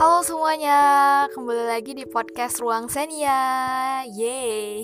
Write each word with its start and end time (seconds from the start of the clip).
Halo 0.00 0.24
semuanya, 0.24 0.80
kembali 1.28 1.76
lagi 1.76 1.92
di 1.92 2.08
podcast 2.08 2.56
Ruang 2.56 2.88
Senia. 2.88 4.00
Yeay. 4.08 4.80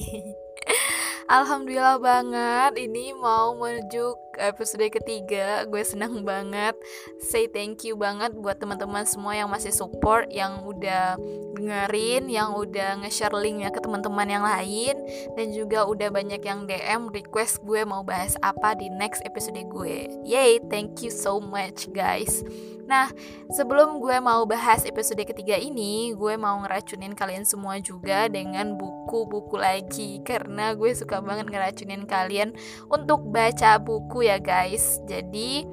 Alhamdulillah 1.40 1.96
banget, 1.96 2.77
ini 2.77 3.17
mau 3.17 3.56
menuju 3.56 4.13
episode 4.37 4.92
ketiga. 4.92 5.65
Gue 5.72 5.81
senang 5.88 6.21
banget. 6.21 6.76
Say 7.24 7.49
thank 7.49 7.88
you 7.88 7.97
banget 7.97 8.37
buat 8.37 8.60
teman-teman 8.60 9.08
semua 9.08 9.33
yang 9.33 9.49
masih 9.49 9.72
support, 9.72 10.29
yang 10.29 10.60
udah 10.69 11.17
dengerin, 11.56 12.28
yang 12.28 12.53
udah 12.53 13.01
nge-share 13.01 13.33
linknya 13.40 13.72
ke 13.72 13.80
teman-teman 13.80 14.28
yang 14.28 14.44
lain, 14.44 15.01
dan 15.33 15.48
juga 15.48 15.88
udah 15.88 16.12
banyak 16.12 16.45
yang 16.45 16.69
DM 16.69 17.09
request 17.09 17.64
gue 17.64 17.88
mau 17.88 18.05
bahas 18.05 18.37
apa 18.45 18.77
di 18.77 18.92
next 18.92 19.24
episode 19.24 19.64
gue. 19.64 20.12
Yay, 20.28 20.60
thank 20.69 21.01
you 21.01 21.09
so 21.09 21.41
much 21.41 21.88
guys. 21.96 22.45
Nah, 22.86 23.10
sebelum 23.50 23.98
gue 23.98 24.16
mau 24.22 24.46
bahas 24.46 24.86
episode 24.86 25.18
ketiga 25.27 25.58
ini, 25.58 26.14
gue 26.14 26.34
mau 26.38 26.62
ngeracunin 26.62 27.18
kalian 27.18 27.42
semua 27.42 27.82
juga 27.82 28.30
dengan 28.30 28.78
buku-buku 28.78 29.58
lagi 29.58 30.22
karena 30.22 30.72
gue 30.78 30.94
suka 30.94 31.18
banget 31.18 31.50
ngeracunin 31.50 32.06
kalian 32.06 32.54
untuk 32.86 33.27
baca 33.27 33.82
buku 33.82 34.30
ya 34.30 34.38
guys. 34.38 35.02
Jadi 35.10 35.66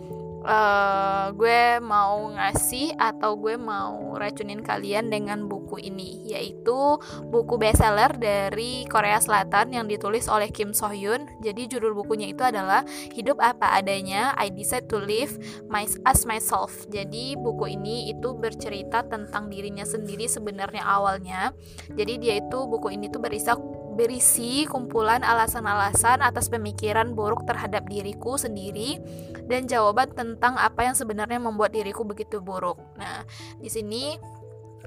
uh, 0.43 1.31
gue 1.33 1.79
mau 1.79 2.31
ngasih 2.35 2.95
atau 2.99 3.35
gue 3.39 3.55
mau 3.55 4.15
racunin 4.19 4.61
kalian 4.61 5.09
dengan 5.09 5.47
buku 5.47 5.79
ini 5.79 6.23
yaitu 6.27 6.99
buku 7.31 7.55
bestseller 7.57 8.13
dari 8.19 8.85
Korea 8.87 9.19
Selatan 9.19 9.73
yang 9.73 9.85
ditulis 9.87 10.27
oleh 10.27 10.51
Kim 10.51 10.75
So 10.75 10.91
Hyun. 10.91 11.27
Jadi 11.41 11.67
judul 11.71 11.95
bukunya 11.95 12.31
itu 12.31 12.43
adalah 12.43 12.83
Hidup 13.11 13.39
Apa 13.39 13.79
Adanya 13.79 14.35
I 14.37 14.51
Decide 14.51 14.87
to 14.91 14.99
Live 14.99 15.39
My 15.67 15.87
As 16.07 16.27
Myself. 16.27 16.87
Jadi 16.91 17.35
buku 17.39 17.75
ini 17.75 18.11
itu 18.11 18.35
bercerita 18.35 19.03
tentang 19.07 19.47
dirinya 19.47 19.87
sendiri 19.87 20.27
sebenarnya 20.27 20.83
awalnya. 20.83 21.55
Jadi 21.91 22.19
dia 22.19 22.39
itu 22.39 22.59
buku 22.67 22.93
ini 22.93 23.09
tuh 23.09 23.23
berisi 23.23 23.49
berisi 23.93 24.65
kumpulan 24.65 25.21
alasan-alasan 25.21 26.19
atas 26.25 26.49
pemikiran 26.49 27.13
buruk 27.13 27.45
terhadap 27.45 27.85
diriku 27.85 28.35
sendiri 28.35 28.97
dan 29.45 29.69
jawaban 29.69 30.09
tentang 30.11 30.57
apa 30.57 30.85
yang 30.89 30.95
sebenarnya 30.97 31.37
membuat 31.37 31.71
diriku 31.71 32.01
begitu 32.03 32.41
buruk. 32.41 32.81
Nah, 32.97 33.23
di 33.61 33.69
sini 33.69 34.17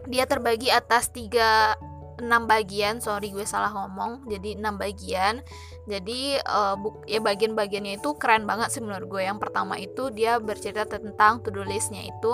dia 0.06 0.26
terbagi 0.26 0.70
atas 0.70 1.10
tiga 1.10 1.74
enam 2.20 2.48
bagian. 2.48 2.98
Sorry 2.98 3.30
gue 3.32 3.44
salah 3.44 3.72
ngomong. 3.72 4.28
Jadi 4.28 4.56
enam 4.56 4.80
bagian. 4.80 5.44
Jadi 5.86 6.40
uh, 6.42 6.74
buk, 6.74 7.04
ya 7.06 7.20
bagian-bagiannya 7.22 8.00
itu 8.02 8.16
keren 8.16 8.48
banget 8.48 8.72
sih 8.72 8.82
menurut 8.82 9.06
gue. 9.06 9.22
Yang 9.22 9.38
pertama 9.48 9.76
itu 9.76 10.08
dia 10.10 10.40
bercerita 10.40 10.88
tentang 10.88 11.44
to 11.44 11.52
do 11.52 11.62
listnya 11.62 12.02
itu 12.02 12.32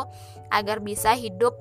agar 0.48 0.80
bisa 0.80 1.12
hidup 1.12 1.52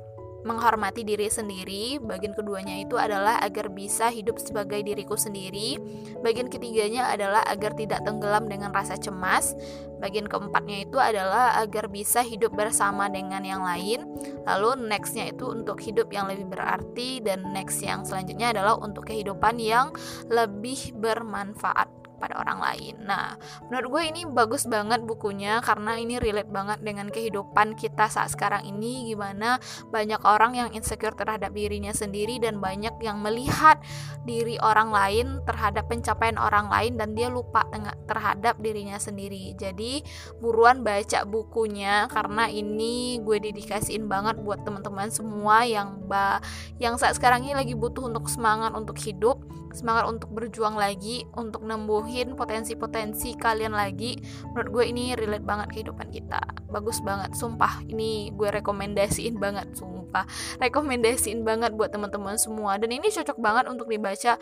menghormati 0.43 1.05
diri 1.05 1.29
sendiri. 1.29 1.97
Bagian 2.01 2.33
keduanya 2.33 2.81
itu 2.81 2.97
adalah 2.97 3.37
agar 3.41 3.69
bisa 3.69 4.09
hidup 4.09 4.41
sebagai 4.41 4.81
diriku 4.81 5.15
sendiri. 5.15 5.77
Bagian 6.25 6.49
ketiganya 6.49 7.09
adalah 7.09 7.45
agar 7.45 7.77
tidak 7.77 8.01
tenggelam 8.03 8.49
dengan 8.49 8.73
rasa 8.73 8.97
cemas. 8.97 9.53
Bagian 10.01 10.25
keempatnya 10.25 10.89
itu 10.89 10.97
adalah 10.97 11.61
agar 11.61 11.85
bisa 11.85 12.25
hidup 12.25 12.57
bersama 12.57 13.05
dengan 13.05 13.45
yang 13.45 13.61
lain. 13.61 14.01
Lalu 14.49 14.89
nextnya 14.89 15.29
itu 15.29 15.45
untuk 15.45 15.77
hidup 15.77 16.09
yang 16.09 16.25
lebih 16.25 16.49
berarti 16.49 17.21
dan 17.21 17.53
next 17.53 17.85
yang 17.85 18.01
selanjutnya 18.01 18.49
adalah 18.49 18.81
untuk 18.81 19.05
kehidupan 19.05 19.61
yang 19.61 19.93
lebih 20.25 20.97
bermanfaat 20.97 22.00
pada 22.21 22.37
orang 22.37 22.61
lain. 22.61 23.01
Nah, 23.01 23.33
menurut 23.67 23.97
gue 23.97 24.03
ini 24.13 24.21
bagus 24.29 24.69
banget 24.69 25.01
bukunya 25.01 25.57
karena 25.65 25.97
ini 25.97 26.21
relate 26.21 26.53
banget 26.53 26.85
dengan 26.85 27.09
kehidupan 27.09 27.73
kita 27.73 28.05
saat 28.05 28.29
sekarang 28.29 28.61
ini 28.69 29.09
gimana 29.09 29.57
banyak 29.89 30.21
orang 30.21 30.53
yang 30.53 30.69
insecure 30.77 31.17
terhadap 31.17 31.49
dirinya 31.57 31.89
sendiri 31.89 32.37
dan 32.37 32.61
banyak 32.61 32.93
yang 33.01 33.17
melihat 33.25 33.81
diri 34.29 34.61
orang 34.61 34.93
lain 34.93 35.41
terhadap 35.49 35.89
pencapaian 35.89 36.37
orang 36.37 36.69
lain 36.69 37.01
dan 37.01 37.17
dia 37.17 37.33
lupa 37.33 37.65
terhadap 38.05 38.61
dirinya 38.61 39.01
sendiri. 39.01 39.57
Jadi, 39.57 40.05
buruan 40.37 40.85
baca 40.85 41.25
bukunya 41.25 42.05
karena 42.13 42.45
ini 42.45 43.17
gue 43.25 43.41
dedikasiin 43.41 44.05
banget 44.05 44.37
buat 44.45 44.61
teman-teman 44.61 45.09
semua 45.09 45.65
yang 45.65 46.03
ba 46.05 46.43
yang 46.77 46.99
saat 46.99 47.15
sekarang 47.15 47.47
ini 47.47 47.55
lagi 47.55 47.73
butuh 47.73 48.11
untuk 48.11 48.27
semangat 48.27 48.75
untuk 48.75 48.99
hidup, 48.99 49.39
semangat 49.71 50.05
untuk 50.11 50.29
berjuang 50.35 50.75
lagi, 50.75 51.23
untuk 51.33 51.63
nembuh 51.63 52.03
nambahin 52.11 52.35
potensi-potensi 52.35 53.39
kalian 53.39 53.71
lagi 53.71 54.19
menurut 54.51 54.67
gue 54.75 54.85
ini 54.91 55.15
relate 55.15 55.47
banget 55.47 55.71
kehidupan 55.71 56.11
kita. 56.11 56.43
Bagus 56.67 56.99
banget 56.99 57.31
sumpah. 57.39 57.79
Ini 57.87 58.35
gue 58.35 58.49
rekomendasiin 58.51 59.39
banget 59.39 59.71
sumpah. 59.79 60.27
Rekomendasiin 60.59 61.47
banget 61.47 61.71
buat 61.71 61.95
teman-teman 61.95 62.35
semua. 62.35 62.75
Dan 62.75 62.91
ini 62.91 63.07
cocok 63.07 63.39
banget 63.39 63.71
untuk 63.71 63.87
dibaca 63.87 64.35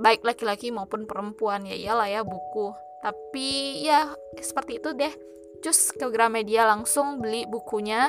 baik 0.00 0.24
laki-laki 0.24 0.72
maupun 0.72 1.04
perempuan. 1.04 1.68
Ya 1.68 1.76
iyalah 1.76 2.08
ya 2.08 2.20
buku. 2.24 2.72
Tapi 3.04 3.84
ya 3.84 4.16
seperti 4.40 4.80
itu 4.80 4.96
deh. 4.96 5.12
Cus 5.60 5.92
ke 5.92 6.08
Gramedia 6.08 6.64
langsung 6.64 7.20
beli 7.20 7.44
bukunya. 7.44 8.08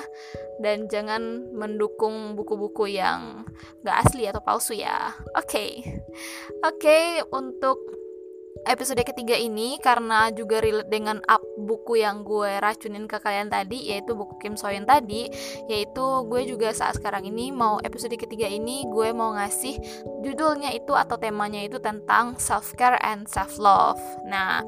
Dan 0.64 0.88
jangan 0.88 1.52
mendukung 1.52 2.40
buku-buku 2.40 2.96
yang 2.96 3.44
gak 3.84 4.08
asli 4.08 4.24
atau 4.24 4.40
palsu 4.40 4.72
ya. 4.72 5.12
Oke. 5.36 5.52
Okay. 5.52 5.72
oke 6.64 6.80
okay, 6.80 7.04
untuk 7.28 8.01
episode 8.70 9.02
ketiga 9.02 9.34
ini 9.34 9.82
karena 9.82 10.30
juga 10.30 10.62
relate 10.62 10.90
dengan 10.90 11.18
up 11.26 11.42
buku 11.58 12.02
yang 12.02 12.22
gue 12.22 12.62
racunin 12.62 13.10
ke 13.10 13.18
kalian 13.18 13.50
tadi 13.50 13.90
yaitu 13.90 14.14
buku 14.14 14.38
Kim 14.38 14.54
Soyeon 14.54 14.86
tadi 14.86 15.30
yaitu 15.66 16.06
gue 16.30 16.42
juga 16.46 16.70
saat 16.76 17.02
sekarang 17.02 17.26
ini 17.26 17.50
mau 17.50 17.82
episode 17.82 18.14
ketiga 18.18 18.46
ini 18.46 18.86
gue 18.86 19.10
mau 19.16 19.34
ngasih 19.34 19.78
judulnya 20.22 20.74
itu 20.78 20.94
atau 20.94 21.18
temanya 21.18 21.66
itu 21.66 21.82
tentang 21.82 22.38
self 22.38 22.74
care 22.78 23.00
and 23.02 23.26
self 23.26 23.58
love. 23.58 24.02
Nah, 24.28 24.62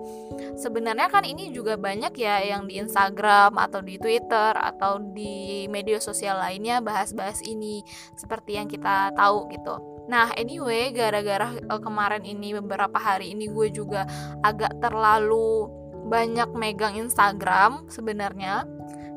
sebenarnya 0.58 1.10
kan 1.14 1.22
ini 1.28 1.54
juga 1.54 1.78
banyak 1.78 2.14
ya 2.18 2.42
yang 2.42 2.66
di 2.66 2.82
Instagram 2.82 3.58
atau 3.58 3.86
di 3.86 4.02
Twitter 4.02 4.58
atau 4.58 4.98
di 5.14 5.66
media 5.70 6.02
sosial 6.02 6.42
lainnya 6.42 6.82
bahas-bahas 6.82 7.42
ini 7.46 7.86
seperti 8.18 8.58
yang 8.58 8.66
kita 8.66 9.14
tahu 9.14 9.50
gitu. 9.54 9.93
Nah, 10.04 10.36
anyway, 10.36 10.92
gara-gara 10.92 11.56
uh, 11.72 11.80
kemarin 11.80 12.24
ini 12.28 12.52
beberapa 12.60 13.00
hari 13.00 13.32
ini 13.32 13.48
gue 13.48 13.72
juga 13.72 14.04
agak 14.44 14.84
terlalu 14.84 15.72
banyak 16.08 16.52
megang 16.52 17.00
Instagram 17.00 17.88
sebenarnya. 17.88 18.68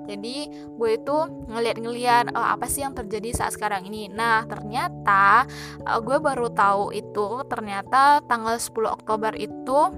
Jadi 0.06 0.46
gue 0.78 0.90
itu 0.94 1.16
ngeliat-ngeliat 1.50 2.30
uh, 2.30 2.54
apa 2.54 2.70
sih 2.70 2.86
yang 2.86 2.94
terjadi 2.94 3.34
saat 3.34 3.58
sekarang 3.58 3.90
ini. 3.90 4.06
Nah 4.06 4.46
ternyata 4.46 5.50
uh, 5.82 5.98
gue 5.98 6.22
baru 6.22 6.46
tahu 6.54 6.94
itu 6.94 7.42
ternyata 7.50 8.22
tanggal 8.30 8.54
10 8.54 8.70
Oktober 8.86 9.34
itu 9.34 9.90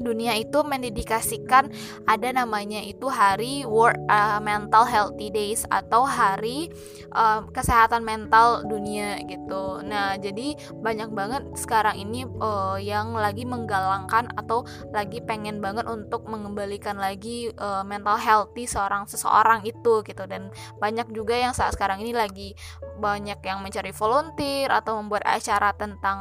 dunia 0.00 0.34
itu 0.38 0.62
mendedikasikan 0.62 1.70
ada 2.04 2.28
namanya 2.30 2.80
itu 2.82 3.06
hari 3.06 3.62
World 3.66 3.98
uh, 4.10 4.40
Mental 4.42 4.86
Healthy 4.86 5.28
Days 5.30 5.62
atau 5.68 6.06
hari 6.06 6.70
uh, 7.14 7.46
kesehatan 7.50 8.02
mental 8.02 8.66
dunia 8.66 9.20
gitu. 9.26 9.82
Nah, 9.84 10.16
jadi 10.18 10.56
banyak 10.80 11.10
banget 11.12 11.42
sekarang 11.58 11.98
ini 11.98 12.26
uh, 12.40 12.78
yang 12.78 13.14
lagi 13.14 13.46
menggalangkan 13.46 14.30
atau 14.34 14.66
lagi 14.90 15.22
pengen 15.22 15.58
banget 15.58 15.86
untuk 15.86 16.26
mengembalikan 16.26 16.98
lagi 16.98 17.50
uh, 17.58 17.82
mental 17.86 18.18
healthy 18.18 18.66
seorang 18.66 19.06
seseorang 19.06 19.62
itu 19.66 20.02
gitu 20.06 20.24
dan 20.26 20.50
banyak 20.78 21.08
juga 21.12 21.34
yang 21.36 21.52
saat 21.52 21.74
sekarang 21.74 22.00
ini 22.02 22.14
lagi 22.14 22.54
banyak 22.98 23.38
yang 23.42 23.60
mencari 23.60 23.90
volunteer 23.90 24.70
atau 24.70 24.98
membuat 25.02 25.26
acara 25.26 25.74
tentang 25.74 26.18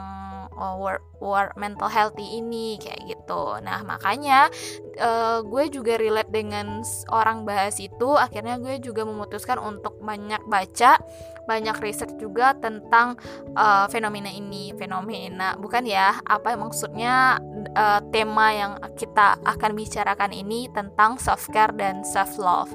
work 0.58 1.04
work 1.24 1.56
mental 1.56 1.88
healthy 1.88 2.40
ini 2.40 2.76
kayak 2.78 3.00
gitu. 3.08 3.58
Nah 3.64 3.82
makanya 3.88 4.52
uh, 5.00 5.40
gue 5.42 5.72
juga 5.72 5.96
relate 5.96 6.30
dengan 6.30 6.84
orang 7.10 7.48
bahas 7.48 7.80
itu. 7.80 8.16
Akhirnya 8.20 8.60
gue 8.60 8.78
juga 8.84 9.08
memutuskan 9.08 9.58
untuk 9.58 9.98
banyak 10.04 10.44
baca, 10.52 11.00
banyak 11.48 11.76
riset 11.80 12.16
juga 12.20 12.54
tentang 12.60 13.16
uh, 13.56 13.88
fenomena 13.88 14.30
ini. 14.30 14.76
Fenomena 14.76 15.56
bukan 15.56 15.88
ya? 15.88 16.20
Apa 16.28 16.60
maksudnya 16.60 17.40
uh, 17.74 18.04
tema 18.12 18.52
yang 18.52 18.72
kita 19.00 19.40
akan 19.48 19.72
bicarakan 19.74 20.36
ini 20.36 20.68
tentang 20.76 21.16
self 21.16 21.48
care 21.50 21.72
dan 21.74 22.04
self 22.04 22.36
love. 22.36 22.72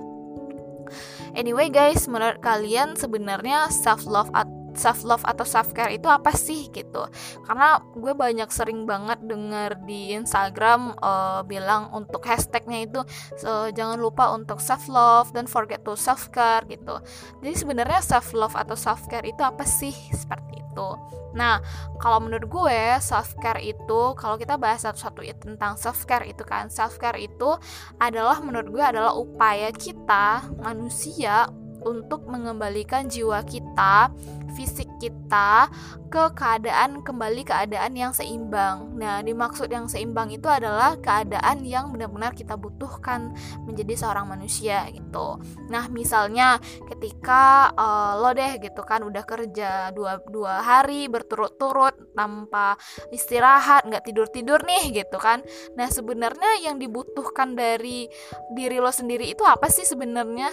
Anyway 1.36 1.68
guys, 1.68 2.08
menurut 2.08 2.40
kalian 2.40 2.96
sebenarnya 2.96 3.68
self 3.68 4.08
love 4.08 4.32
atau 4.32 4.57
self 4.74 5.04
love 5.04 5.24
atau 5.24 5.44
self 5.46 5.72
care 5.72 5.94
itu 5.94 6.08
apa 6.10 6.34
sih 6.34 6.68
gitu. 6.72 7.06
Karena 7.44 7.80
gue 7.94 8.12
banyak 8.12 8.48
sering 8.52 8.84
banget 8.84 9.20
denger 9.24 9.78
di 9.84 10.12
Instagram 10.16 10.96
uh, 10.98 11.40
bilang 11.44 11.92
untuk 11.94 12.24
hashtagnya 12.24 12.84
itu 12.84 13.00
so, 13.38 13.70
jangan 13.72 14.00
lupa 14.00 14.32
untuk 14.34 14.58
self 14.58 14.88
love 14.90 15.30
dan 15.32 15.46
forget 15.46 15.84
to 15.84 15.94
self 15.94 16.28
care 16.34 16.64
gitu. 16.68 17.00
Jadi 17.44 17.54
sebenarnya 17.54 18.00
self 18.02 18.34
love 18.34 18.56
atau 18.56 18.74
self 18.74 19.06
care 19.06 19.26
itu 19.28 19.40
apa 19.44 19.64
sih? 19.64 19.94
Seperti 20.12 20.60
itu. 20.60 20.88
Nah 21.36 21.60
kalau 22.00 22.24
menurut 22.24 22.46
gue 22.48 22.80
self 23.02 23.36
care 23.38 23.60
itu 23.62 24.00
kalau 24.16 24.40
kita 24.40 24.56
bahas 24.56 24.82
satu-satu 24.82 25.22
tentang 25.38 25.76
self 25.76 26.06
care 26.08 26.24
itu 26.26 26.42
kan 26.46 26.72
self 26.72 26.96
care 26.96 27.18
itu 27.20 27.54
adalah 28.00 28.40
menurut 28.40 28.68
gue 28.72 28.84
adalah 28.84 29.12
upaya 29.14 29.68
kita 29.74 30.46
manusia 30.58 31.46
untuk 31.82 32.26
mengembalikan 32.26 33.06
jiwa 33.06 33.42
kita, 33.46 34.10
fisik 34.56 34.88
kita 34.98 35.70
ke 36.08 36.32
keadaan 36.32 37.04
kembali 37.04 37.44
keadaan 37.44 37.92
yang 37.94 38.12
seimbang. 38.16 38.96
Nah, 38.96 39.20
dimaksud 39.20 39.68
yang 39.68 39.86
seimbang 39.86 40.32
itu 40.32 40.48
adalah 40.48 40.96
keadaan 40.98 41.62
yang 41.62 41.92
benar-benar 41.92 42.32
kita 42.32 42.56
butuhkan 42.56 43.36
menjadi 43.68 43.94
seorang 43.94 44.26
manusia 44.26 44.88
gitu. 44.90 45.36
Nah, 45.68 45.86
misalnya 45.92 46.56
ketika 46.88 47.70
uh, 47.76 48.16
lo 48.18 48.32
deh 48.32 48.56
gitu 48.58 48.80
kan 48.82 49.04
udah 49.04 49.22
kerja 49.28 49.92
dua, 49.92 50.18
dua 50.26 50.64
hari 50.64 51.06
berturut-turut 51.12 52.16
tanpa 52.16 52.80
istirahat, 53.12 53.84
nggak 53.84 54.08
tidur-tidur 54.08 54.64
nih 54.64 55.04
gitu 55.04 55.20
kan. 55.20 55.44
Nah, 55.76 55.92
sebenarnya 55.92 56.64
yang 56.64 56.80
dibutuhkan 56.80 57.52
dari 57.52 58.08
diri 58.56 58.80
lo 58.80 58.90
sendiri 58.90 59.28
itu 59.28 59.44
apa 59.44 59.68
sih 59.68 59.84
sebenarnya? 59.84 60.48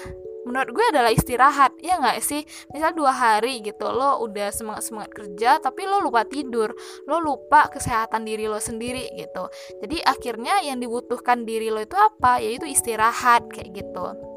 Menurut 0.46 0.70
gue 0.72 0.86
adalah 0.94 1.12
istirahat 1.12 1.76
ya 1.82 1.98
nggak 1.98 2.22
sih? 2.22 2.46
Misal 2.72 2.94
dua 2.94 3.12
hari 3.12 3.66
gitu 3.66 3.90
lo 3.90 4.22
udah 4.24 4.54
semangat 4.54 4.88
semangat 4.88 5.12
kerja 5.12 5.58
tapi 5.60 5.90
lo 5.90 6.00
lupa 6.00 6.24
tidur 6.24 6.72
lo 7.10 7.18
lupa 7.20 7.68
kesehatan 7.68 8.24
diri 8.24 8.46
lo 8.46 8.62
sendiri 8.62 9.10
gitu. 9.18 9.50
Jadi 9.82 10.00
akhirnya 10.06 10.62
yang 10.62 10.78
dibutuhkan 10.80 11.44
diri 11.44 11.74
lo 11.74 11.82
itu 11.82 11.98
apa? 11.98 12.40
Yaitu 12.40 12.70
istirahat 12.70 13.50
kayak 13.50 13.74
gitu 13.74 14.35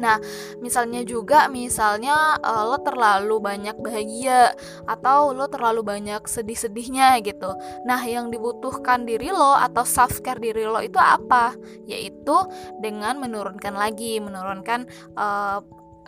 Nah, 0.00 0.16
misalnya 0.64 1.04
juga 1.04 1.46
misalnya 1.52 2.40
uh, 2.40 2.64
lo 2.64 2.80
terlalu 2.80 3.36
banyak 3.38 3.76
bahagia 3.76 4.56
atau 4.88 5.36
lo 5.36 5.46
terlalu 5.46 5.84
banyak 5.84 6.24
sedih-sedihnya 6.24 7.20
gitu. 7.20 7.52
Nah, 7.84 8.00
yang 8.08 8.32
dibutuhkan 8.32 9.04
diri 9.04 9.28
lo 9.30 9.54
atau 9.54 9.84
self 9.84 10.24
care 10.24 10.40
diri 10.40 10.64
lo 10.64 10.80
itu 10.80 10.96
apa? 10.96 11.52
Yaitu 11.84 12.36
dengan 12.80 13.20
menurunkan 13.20 13.76
lagi, 13.76 14.18
menurunkan 14.18 14.88
uh, 15.14 15.60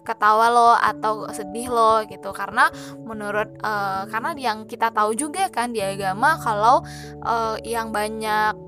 ketawa 0.03 0.51
lo 0.51 0.71
atau 0.75 1.31
sedih 1.31 1.71
lo 1.71 2.03
gitu 2.11 2.35
karena 2.35 2.69
menurut 3.07 3.55
uh, 3.63 4.03
karena 4.11 4.35
yang 4.35 4.59
kita 4.67 4.91
tahu 4.91 5.15
juga 5.15 5.47
kan 5.47 5.71
di 5.71 5.79
agama 5.79 6.35
kalau 6.43 6.83
uh, 7.23 7.55
yang 7.63 7.95
banyak 7.95 8.59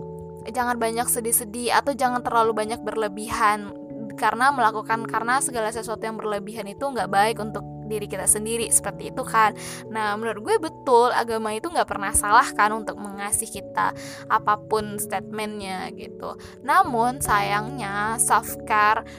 jangan 0.53 0.77
banyak 0.77 1.09
sedih-sedih 1.09 1.73
atau 1.73 1.97
jangan 1.97 2.21
terlalu 2.21 2.53
banyak 2.53 2.81
berlebihan 2.85 3.73
karena 4.15 4.51
melakukan 4.55 5.07
karena 5.07 5.39
segala 5.43 5.71
sesuatu 5.71 6.03
yang 6.03 6.17
berlebihan 6.17 6.67
itu 6.71 6.83
nggak 6.83 7.11
baik 7.11 7.37
untuk 7.43 7.63
diri 7.85 8.09
kita 8.09 8.25
sendiri 8.25 8.73
seperti 8.73 9.13
itu 9.13 9.23
kan. 9.23 9.53
Nah 9.93 10.17
menurut 10.17 10.41
gue 10.41 10.57
betul 10.59 11.13
agama 11.13 11.53
itu 11.53 11.69
nggak 11.69 11.89
pernah 11.89 12.13
salah 12.17 12.49
kan 12.57 12.73
untuk 12.73 12.97
mengasih 12.97 13.49
kita 13.49 13.93
apa 14.29 14.55
pun 14.57 14.97
statementnya 14.97 15.93
gitu. 15.95 16.37
Namun 16.65 17.21
sayangnya 17.21 18.17
self 18.17 18.57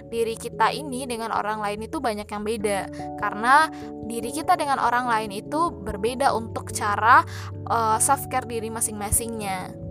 diri 0.09 0.35
kita 0.35 0.73
ini 0.73 1.05
dengan 1.05 1.31
orang 1.31 1.61
lain 1.61 1.85
itu 1.85 2.01
banyak 2.01 2.25
yang 2.25 2.43
beda. 2.43 2.79
Karena 3.21 3.69
diri 4.05 4.33
kita 4.33 4.57
dengan 4.57 4.81
orang 4.81 5.05
lain 5.05 5.31
itu 5.31 5.69
berbeda 5.69 6.33
untuk 6.33 6.73
cara 6.73 7.21
uh, 7.69 7.97
self 8.01 8.25
care 8.27 8.49
diri 8.49 8.73
masing-masingnya 8.73 9.84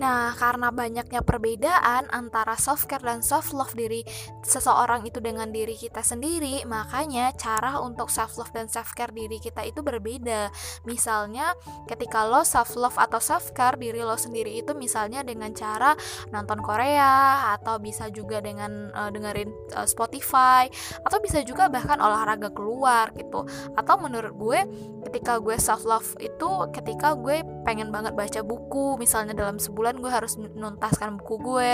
Nah, 0.00 0.32
karena 0.32 0.72
banyaknya 0.72 1.20
perbedaan 1.20 2.08
antara 2.08 2.56
self 2.56 2.88
care 2.88 3.04
dan 3.04 3.20
self 3.20 3.52
love 3.52 3.76
diri 3.76 4.00
seseorang 4.40 5.04
itu 5.04 5.20
dengan 5.20 5.52
diri 5.52 5.76
kita 5.76 6.00
sendiri, 6.00 6.64
makanya 6.64 7.36
cara 7.36 7.76
untuk 7.84 8.08
self 8.08 8.40
love 8.40 8.48
dan 8.56 8.64
self 8.72 8.96
care 8.96 9.12
diri 9.12 9.36
kita 9.36 9.60
itu 9.60 9.84
berbeda. 9.84 10.48
Misalnya, 10.88 11.52
ketika 11.84 12.24
lo 12.24 12.40
self 12.48 12.80
love 12.80 12.96
atau 12.96 13.20
self 13.20 13.52
care 13.52 13.76
diri 13.76 14.00
lo 14.00 14.16
sendiri 14.16 14.56
itu 14.56 14.72
misalnya 14.72 15.20
dengan 15.20 15.52
cara 15.52 15.92
nonton 16.32 16.64
Korea 16.64 17.52
atau 17.60 17.76
bisa 17.76 18.08
juga 18.08 18.40
dengan 18.40 18.88
uh, 18.96 19.12
dengerin 19.12 19.52
uh, 19.76 19.84
Spotify 19.84 20.64
atau 21.04 21.20
bisa 21.20 21.44
juga 21.44 21.68
bahkan 21.68 22.00
olahraga 22.00 22.48
keluar 22.56 23.12
gitu. 23.20 23.44
Atau 23.76 24.00
menurut 24.00 24.32
gue, 24.32 24.60
ketika 25.12 25.36
gue 25.36 25.60
self 25.60 25.84
love 25.84 26.16
itu 26.24 26.48
ketika 26.72 27.12
gue 27.18 27.44
pengen 27.68 27.92
banget 27.92 28.16
baca 28.16 28.40
buku 28.40 28.96
misalnya 28.96 29.36
dalam 29.36 29.60
sebulan 29.60 29.89
bulan 29.90 30.06
gue 30.06 30.12
harus 30.14 30.38
nuntaskan 30.38 31.18
buku 31.18 31.34
gue 31.42 31.72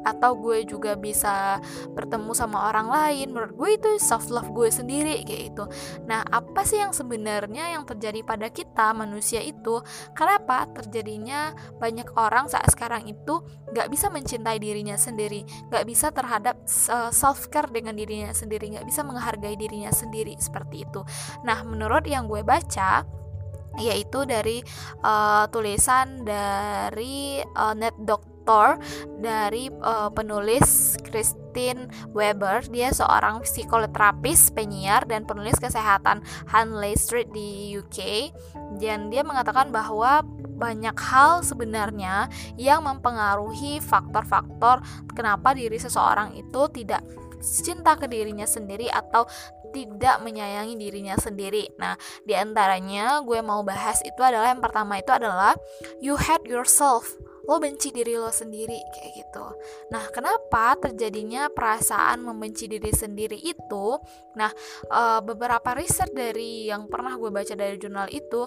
atau 0.00 0.32
gue 0.32 0.64
juga 0.64 0.96
bisa 0.96 1.60
bertemu 1.92 2.32
sama 2.32 2.72
orang 2.72 2.88
lain. 2.88 3.36
Menurut 3.36 3.52
gue 3.52 3.70
itu 3.76 3.90
self 4.00 4.32
love 4.32 4.48
gue 4.56 4.72
sendiri 4.72 5.20
kayak 5.28 5.44
itu 5.52 5.64
nah 6.08 6.24
apa 6.24 6.64
sih 6.64 6.80
yang 6.80 6.96
sebenarnya 6.96 7.76
yang 7.76 7.84
terjadi 7.84 8.24
pada 8.24 8.48
kita 8.48 8.96
manusia 8.96 9.44
itu? 9.44 9.84
Kenapa 10.16 10.64
terjadinya 10.72 11.52
banyak 11.76 12.16
orang 12.16 12.48
saat 12.48 12.72
sekarang 12.72 13.04
itu 13.04 13.44
nggak 13.76 13.92
bisa 13.92 14.08
mencintai 14.08 14.56
dirinya 14.56 14.96
sendiri 14.96 15.44
nggak 15.68 15.84
bisa 15.84 16.08
terhadap 16.10 16.64
uh, 16.88 17.12
self 17.12 17.52
care 17.52 17.68
dengan 17.68 17.92
dirinya 17.92 18.32
sendiri 18.32 18.72
nggak 18.72 18.88
bisa 18.88 19.04
menghargai 19.04 19.54
dirinya 19.54 19.92
sendiri 19.92 20.32
seperti 20.40 20.88
itu. 20.88 21.04
Nah 21.44 21.60
menurut 21.60 22.08
yang 22.08 22.24
gue 22.24 22.40
baca 22.40 23.19
yaitu 23.80 24.28
dari 24.28 24.60
uh, 25.02 25.48
tulisan 25.48 26.22
dari 26.22 27.40
uh, 27.56 27.74
net 27.74 27.96
doktor 27.98 28.76
dari 29.20 29.68
uh, 29.80 30.12
penulis 30.12 30.96
Christine 31.06 31.88
Weber. 32.12 32.66
Dia 32.68 32.92
seorang 32.92 33.42
psikoterapis 33.44 34.52
penyiar 34.52 35.08
dan 35.08 35.24
penulis 35.24 35.56
kesehatan 35.56 36.20
Hanley 36.50 36.94
Street 36.96 37.32
di 37.32 37.74
UK 37.78 38.30
dan 38.78 39.10
dia 39.10 39.26
mengatakan 39.26 39.72
bahwa 39.72 40.22
banyak 40.60 40.94
hal 41.00 41.40
sebenarnya 41.40 42.28
yang 42.60 42.84
mempengaruhi 42.84 43.80
faktor-faktor 43.80 44.84
kenapa 45.16 45.56
diri 45.56 45.80
seseorang 45.80 46.36
itu 46.36 46.68
tidak 46.68 47.00
cinta 47.40 47.96
ke 47.96 48.04
dirinya 48.04 48.44
sendiri 48.44 48.92
atau 48.92 49.24
tidak 49.70 50.22
menyayangi 50.22 50.74
dirinya 50.76 51.16
sendiri. 51.16 51.70
Nah, 51.78 51.94
di 52.26 52.34
antaranya 52.36 53.22
gue 53.24 53.40
mau 53.40 53.64
bahas 53.64 54.02
itu 54.04 54.20
adalah 54.20 54.52
yang 54.52 54.62
pertama 54.62 54.98
itu 54.98 55.10
adalah 55.14 55.54
you 56.02 56.14
hate 56.18 56.46
yourself 56.46 57.16
lo 57.50 57.58
benci 57.58 57.90
diri 57.90 58.14
lo 58.14 58.30
sendiri 58.30 58.78
kayak 58.94 59.12
gitu. 59.16 59.42
Nah, 59.90 60.06
kenapa 60.14 60.78
terjadinya 60.78 61.50
perasaan 61.50 62.22
membenci 62.22 62.70
diri 62.70 62.94
sendiri 62.94 63.34
itu? 63.34 63.98
Nah, 64.38 64.54
e, 64.86 65.02
beberapa 65.26 65.74
riset 65.74 66.14
dari 66.14 66.70
yang 66.70 66.86
pernah 66.86 67.18
gue 67.18 67.26
baca 67.34 67.54
dari 67.58 67.74
jurnal 67.74 68.06
itu 68.12 68.46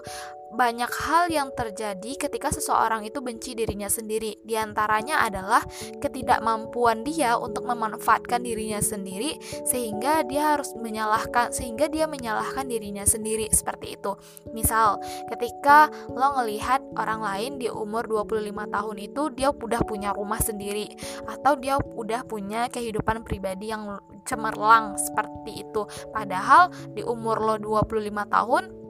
banyak 0.53 0.89
hal 0.89 1.27
yang 1.33 1.49
terjadi 1.51 2.15
ketika 2.15 2.53
seseorang 2.53 3.03
itu 3.03 3.19
benci 3.19 3.57
dirinya 3.57 3.89
sendiri. 3.89 4.37
Di 4.45 4.53
antaranya 4.55 5.25
adalah 5.25 5.65
ketidakmampuan 5.97 7.01
dia 7.01 7.35
untuk 7.35 7.65
memanfaatkan 7.65 8.45
dirinya 8.45 8.79
sendiri 8.79 9.35
sehingga 9.65 10.21
dia 10.23 10.55
harus 10.55 10.71
menyalahkan 10.77 11.49
sehingga 11.49 11.89
dia 11.89 12.05
menyalahkan 12.05 12.69
dirinya 12.69 13.03
sendiri 13.03 13.49
seperti 13.49 13.97
itu. 13.97 14.13
Misal, 14.53 15.01
ketika 15.33 15.89
lo 16.13 16.37
ngelihat 16.39 16.85
orang 16.95 17.25
lain 17.25 17.51
di 17.57 17.67
umur 17.73 18.05
25 18.05 18.69
tahun 18.69 18.97
itu 19.01 19.21
dia 19.33 19.49
udah 19.49 19.81
punya 19.83 20.13
rumah 20.13 20.39
sendiri 20.39 20.93
atau 21.25 21.57
dia 21.57 21.81
udah 21.81 22.21
punya 22.29 22.69
kehidupan 22.69 23.25
pribadi 23.25 23.73
yang 23.73 23.97
cemerlang 24.23 24.95
seperti 25.01 25.65
itu. 25.65 25.83
Padahal 26.13 26.69
di 26.93 27.01
umur 27.01 27.41
lo 27.41 27.55
25 27.57 28.29
tahun 28.29 28.82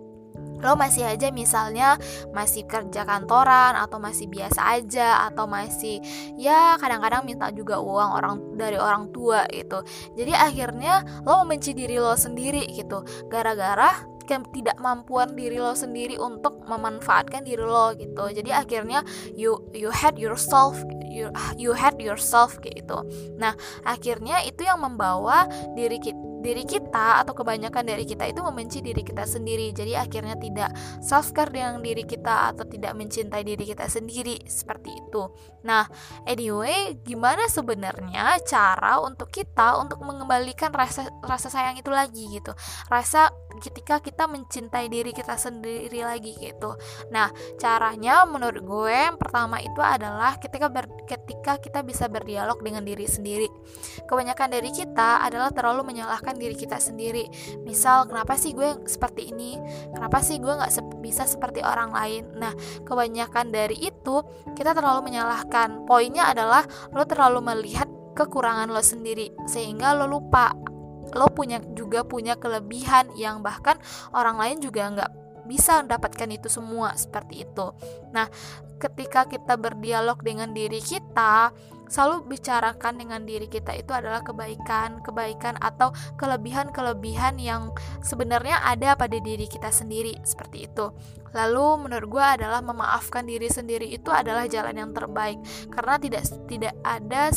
lo 0.64 0.80
masih 0.80 1.04
aja 1.04 1.30
misalnya 1.30 2.00
masih 2.32 2.64
kerja 2.66 3.04
kantoran 3.04 3.76
atau 3.76 4.00
masih 4.00 4.32
biasa 4.32 4.80
aja 4.80 5.28
atau 5.30 5.46
masih 5.46 6.00
ya 6.40 6.80
kadang-kadang 6.80 7.28
minta 7.28 7.52
juga 7.52 7.84
uang 7.84 8.10
orang 8.18 8.36
dari 8.56 8.80
orang 8.80 9.12
tua 9.12 9.44
gitu. 9.52 9.84
Jadi 10.16 10.32
akhirnya 10.32 11.04
lo 11.28 11.44
membenci 11.44 11.76
diri 11.76 12.00
lo 12.00 12.16
sendiri 12.16 12.64
gitu. 12.72 13.04
Gara-gara 13.28 14.10
ketidakmampuan 14.24 15.36
diri 15.36 15.60
lo 15.60 15.76
sendiri 15.76 16.16
untuk 16.16 16.64
memanfaatkan 16.64 17.44
diri 17.44 17.62
lo 17.62 17.92
gitu. 17.94 18.32
Jadi 18.32 18.50
akhirnya 18.56 19.04
you 19.36 19.60
you 19.76 19.92
hate 19.92 20.16
yourself 20.16 20.80
you 21.14 21.30
you 21.60 21.76
hate 21.76 22.00
yourself 22.00 22.58
gitu. 22.64 23.04
Nah 23.38 23.54
akhirnya 23.84 24.42
itu 24.48 24.66
yang 24.66 24.82
membawa 24.82 25.46
diri 25.76 26.00
kita 26.00 26.33
diri 26.44 26.68
kita 26.68 27.24
atau 27.24 27.32
kebanyakan 27.32 27.88
dari 27.88 28.04
kita 28.04 28.28
itu 28.28 28.44
membenci 28.44 28.84
diri 28.84 29.00
kita 29.00 29.24
sendiri. 29.24 29.72
Jadi 29.72 29.96
akhirnya 29.96 30.36
tidak 30.36 30.76
self 31.00 31.32
care 31.32 31.50
dengan 31.50 31.80
diri 31.80 32.04
kita 32.04 32.52
atau 32.52 32.68
tidak 32.68 32.92
mencintai 33.00 33.48
diri 33.48 33.64
kita 33.64 33.88
sendiri. 33.88 34.44
Seperti 34.44 34.92
itu. 34.92 35.32
Nah 35.64 35.88
anyway 36.28 37.00
gimana 37.02 37.48
sebenarnya 37.48 38.44
cara 38.44 39.00
untuk 39.00 39.32
kita 39.32 39.80
untuk 39.80 40.04
mengembalikan 40.04 40.76
rasa 40.76 41.08
rasa 41.24 41.48
sayang 41.48 41.80
itu 41.80 41.88
lagi 41.90 42.28
gitu? 42.36 42.52
Rasa 42.92 43.32
ketika 43.60 44.00
kita 44.00 44.26
mencintai 44.26 44.88
diri 44.88 45.12
kita 45.12 45.36
sendiri 45.38 46.02
lagi 46.02 46.34
gitu. 46.40 46.74
Nah, 47.12 47.30
caranya 47.60 48.26
menurut 48.26 48.64
gue 48.64 48.94
yang 48.94 49.18
pertama 49.20 49.60
itu 49.60 49.80
adalah 49.82 50.38
ketika 50.40 50.72
ber, 50.72 50.90
ketika 51.06 51.60
kita 51.60 51.86
bisa 51.86 52.08
berdialog 52.08 52.62
dengan 52.64 52.86
diri 52.86 53.06
sendiri. 53.06 53.50
Kebanyakan 54.08 54.50
dari 54.54 54.70
kita 54.74 55.22
adalah 55.26 55.52
terlalu 55.52 55.94
menyalahkan 55.94 56.38
diri 56.38 56.56
kita 56.58 56.80
sendiri. 56.80 57.28
Misal, 57.62 58.10
kenapa 58.10 58.40
sih 58.40 58.56
gue 58.56 58.86
seperti 58.88 59.34
ini? 59.36 59.60
Kenapa 59.94 60.24
sih 60.24 60.40
gue 60.40 60.54
nggak 60.54 60.72
se 60.72 60.82
bisa 61.04 61.28
seperti 61.28 61.62
orang 61.62 61.92
lain? 61.92 62.24
Nah, 62.40 62.54
kebanyakan 62.88 63.52
dari 63.52 63.78
itu 63.78 64.24
kita 64.56 64.72
terlalu 64.72 65.12
menyalahkan. 65.12 65.86
Poinnya 65.86 66.32
adalah 66.32 66.64
lo 66.94 67.04
terlalu 67.04 67.44
melihat 67.44 67.90
kekurangan 68.14 68.70
lo 68.70 68.80
sendiri 68.80 69.34
sehingga 69.50 69.98
lo 69.98 70.06
lupa 70.06 70.54
lo 71.12 71.28
punya 71.28 71.60
juga 71.76 72.08
punya 72.08 72.40
kelebihan 72.40 73.12
yang 73.20 73.44
bahkan 73.44 73.76
orang 74.16 74.40
lain 74.40 74.58
juga 74.64 74.88
nggak 74.88 75.12
bisa 75.44 75.84
mendapatkan 75.84 76.30
itu 76.32 76.48
semua 76.48 76.96
seperti 76.96 77.44
itu. 77.44 77.68
Nah, 78.16 78.32
ketika 78.80 79.28
kita 79.28 79.60
berdialog 79.60 80.20
dengan 80.24 80.56
diri 80.56 80.80
kita, 80.80 81.52
selalu 81.88 82.36
bicarakan 82.38 83.00
dengan 83.00 83.22
diri 83.28 83.46
kita 83.48 83.76
itu 83.78 83.92
adalah 83.94 84.24
kebaikan, 84.26 85.04
kebaikan 85.04 85.60
atau 85.62 85.92
kelebihan-kelebihan 86.18 87.38
yang 87.38 87.70
sebenarnya 88.02 88.62
ada 88.64 88.96
pada 88.98 89.18
diri 89.20 89.46
kita 89.46 89.70
sendiri 89.70 90.18
seperti 90.24 90.66
itu. 90.70 90.90
Lalu 91.34 91.90
menurut 91.90 92.08
gue 92.14 92.26
adalah 92.26 92.62
memaafkan 92.62 93.26
diri 93.26 93.50
sendiri 93.50 93.90
itu 93.90 94.14
adalah 94.14 94.46
jalan 94.46 94.78
yang 94.78 94.92
terbaik 94.94 95.42
karena 95.74 95.98
tidak 95.98 96.24
tidak 96.46 96.76
ada 96.86 97.34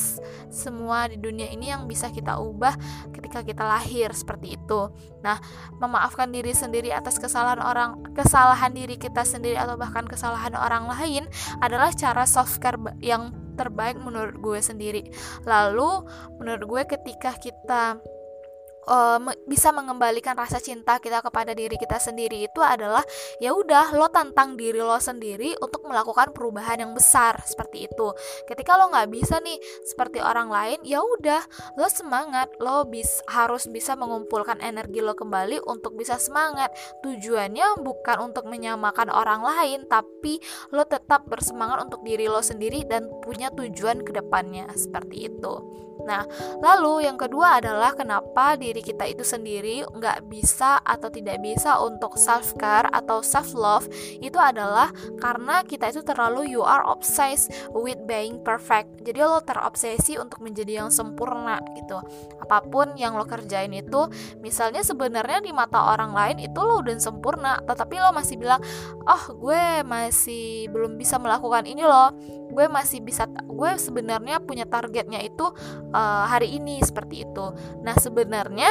semua 0.53 1.09
di 1.09 1.17
dunia 1.17 1.49
ini 1.49 1.73
yang 1.73 1.88
bisa 1.88 2.12
kita 2.12 2.37
ubah 2.37 2.76
ketika 3.17 3.41
kita 3.41 3.65
lahir 3.65 4.12
seperti 4.12 4.61
itu. 4.61 4.93
Nah, 5.25 5.41
memaafkan 5.81 6.29
diri 6.29 6.53
sendiri 6.53 6.93
atas 6.93 7.17
kesalahan 7.17 7.65
orang, 7.65 8.05
kesalahan 8.12 8.76
diri 8.76 9.00
kita 9.00 9.25
sendiri 9.25 9.57
atau 9.57 9.81
bahkan 9.81 10.05
kesalahan 10.05 10.53
orang 10.53 10.93
lain 10.93 11.25
adalah 11.65 11.88
cara 11.97 12.29
self 12.29 12.61
care 12.61 12.76
yang 13.00 13.33
terbaik 13.56 13.96
menurut 13.98 14.36
gue 14.38 14.60
sendiri. 14.60 15.02
Lalu 15.48 16.04
menurut 16.38 16.64
gue 16.68 16.82
ketika 16.96 17.34
kita 17.40 17.98
uh, 18.87 19.19
bisa 19.45 19.75
mengembalikan 19.75 20.35
rasa 20.38 20.62
cinta 20.62 20.99
kita 21.02 21.21
kepada 21.21 21.52
diri 21.52 21.75
kita 21.76 21.99
sendiri 21.99 22.47
itu 22.47 22.61
adalah 22.62 23.02
ya 23.43 23.52
udah 23.52 23.95
lo 23.95 24.09
tantang 24.09 24.55
diri 24.55 24.81
lo 24.81 24.97
sendiri 24.99 25.59
untuk 25.61 25.85
melakukan 25.87 26.31
perubahan 26.33 26.83
yang 26.83 26.93
besar 26.95 27.43
seperti 27.45 27.90
itu. 27.90 28.09
Ketika 28.47 28.78
lo 28.78 28.90
nggak 28.90 29.09
bisa 29.12 29.43
nih 29.43 29.59
seperti 29.85 30.23
orang 30.23 30.49
lain 30.49 30.78
ya 30.87 31.02
udah 31.02 31.43
lo 31.76 31.87
semangat 31.90 32.50
lo 32.62 32.87
bis 32.87 33.21
harus 33.31 33.66
bisa 33.69 33.99
mengumpulkan 33.99 34.62
energi 34.62 35.02
lo 35.02 35.12
kembali 35.12 35.62
untuk 35.66 35.99
bisa 35.99 36.16
semangat. 36.16 36.73
Tujuannya 37.02 37.83
bukan 37.83 38.33
untuk 38.33 38.49
menyamakan 38.49 39.11
orang 39.11 39.43
lain 39.43 39.85
tapi 39.90 40.38
lo 40.73 40.87
tetap 40.87 41.26
bersemangat 41.26 41.87
untuk 41.87 42.02
diri 42.07 42.31
lo 42.31 42.40
sendiri 42.40 42.87
dan 42.87 43.11
punya 43.23 43.50
tujuan 43.52 44.02
ke 44.07 44.14
depannya 44.14 44.71
seperti 44.75 45.31
itu. 45.31 45.55
Nah 46.07 46.23
lalu 46.62 47.09
yang 47.09 47.19
kedua 47.19 47.59
adalah 47.59 47.93
kenapa 47.97 48.55
diri 48.55 48.75
diri 48.76 48.92
kita 48.92 49.09
itu 49.09 49.25
sendiri 49.25 49.88
nggak 49.88 50.28
bisa 50.28 50.85
atau 50.85 51.09
tidak 51.09 51.40
bisa 51.40 51.80
untuk 51.80 52.21
self 52.21 52.52
care 52.61 52.85
atau 52.92 53.25
self 53.25 53.56
love 53.56 53.88
itu 54.21 54.37
adalah 54.37 54.92
karena 55.16 55.64
kita 55.64 55.88
itu 55.88 56.04
terlalu 56.04 56.52
you 56.52 56.61
are 56.61 56.85
obsessed 56.85 57.49
with 57.73 57.97
being 58.04 58.37
perfect. 58.45 59.00
Jadi 59.00 59.25
lo 59.25 59.40
terobsesi 59.40 60.21
untuk 60.21 60.45
menjadi 60.45 60.85
yang 60.85 60.92
sempurna 60.92 61.64
gitu. 61.73 61.97
Apa 62.45 62.68
pun 62.68 62.92
yang 63.00 63.16
lo 63.16 63.25
kerjain 63.25 63.73
itu 63.73 64.12
misalnya 64.45 64.85
sebenarnya 64.85 65.40
di 65.40 65.56
mata 65.56 65.97
orang 65.97 66.12
lain 66.12 66.45
itu 66.45 66.61
lo 66.61 66.85
udah 66.85 67.00
sempurna 67.00 67.56
tetapi 67.64 67.97
lo 67.97 68.12
masih 68.12 68.37
bilang 68.37 68.61
oh 69.09 69.25
gue 69.40 69.80
masih 69.88 70.68
belum 70.68 71.00
bisa 71.00 71.16
melakukan 71.16 71.64
ini 71.64 71.80
loh. 71.80 72.12
Gue 72.52 72.68
masih 72.68 73.00
bisa 73.00 73.25
gue 73.49 73.73
sebenarnya 73.80 74.45
punya 74.45 74.68
targetnya 74.68 75.25
itu 75.25 75.49
uh, 75.97 76.25
hari 76.28 76.61
ini 76.61 76.85
seperti 76.85 77.25
itu. 77.25 77.47
Nah 77.80 77.97
sebenarnya 77.97 78.65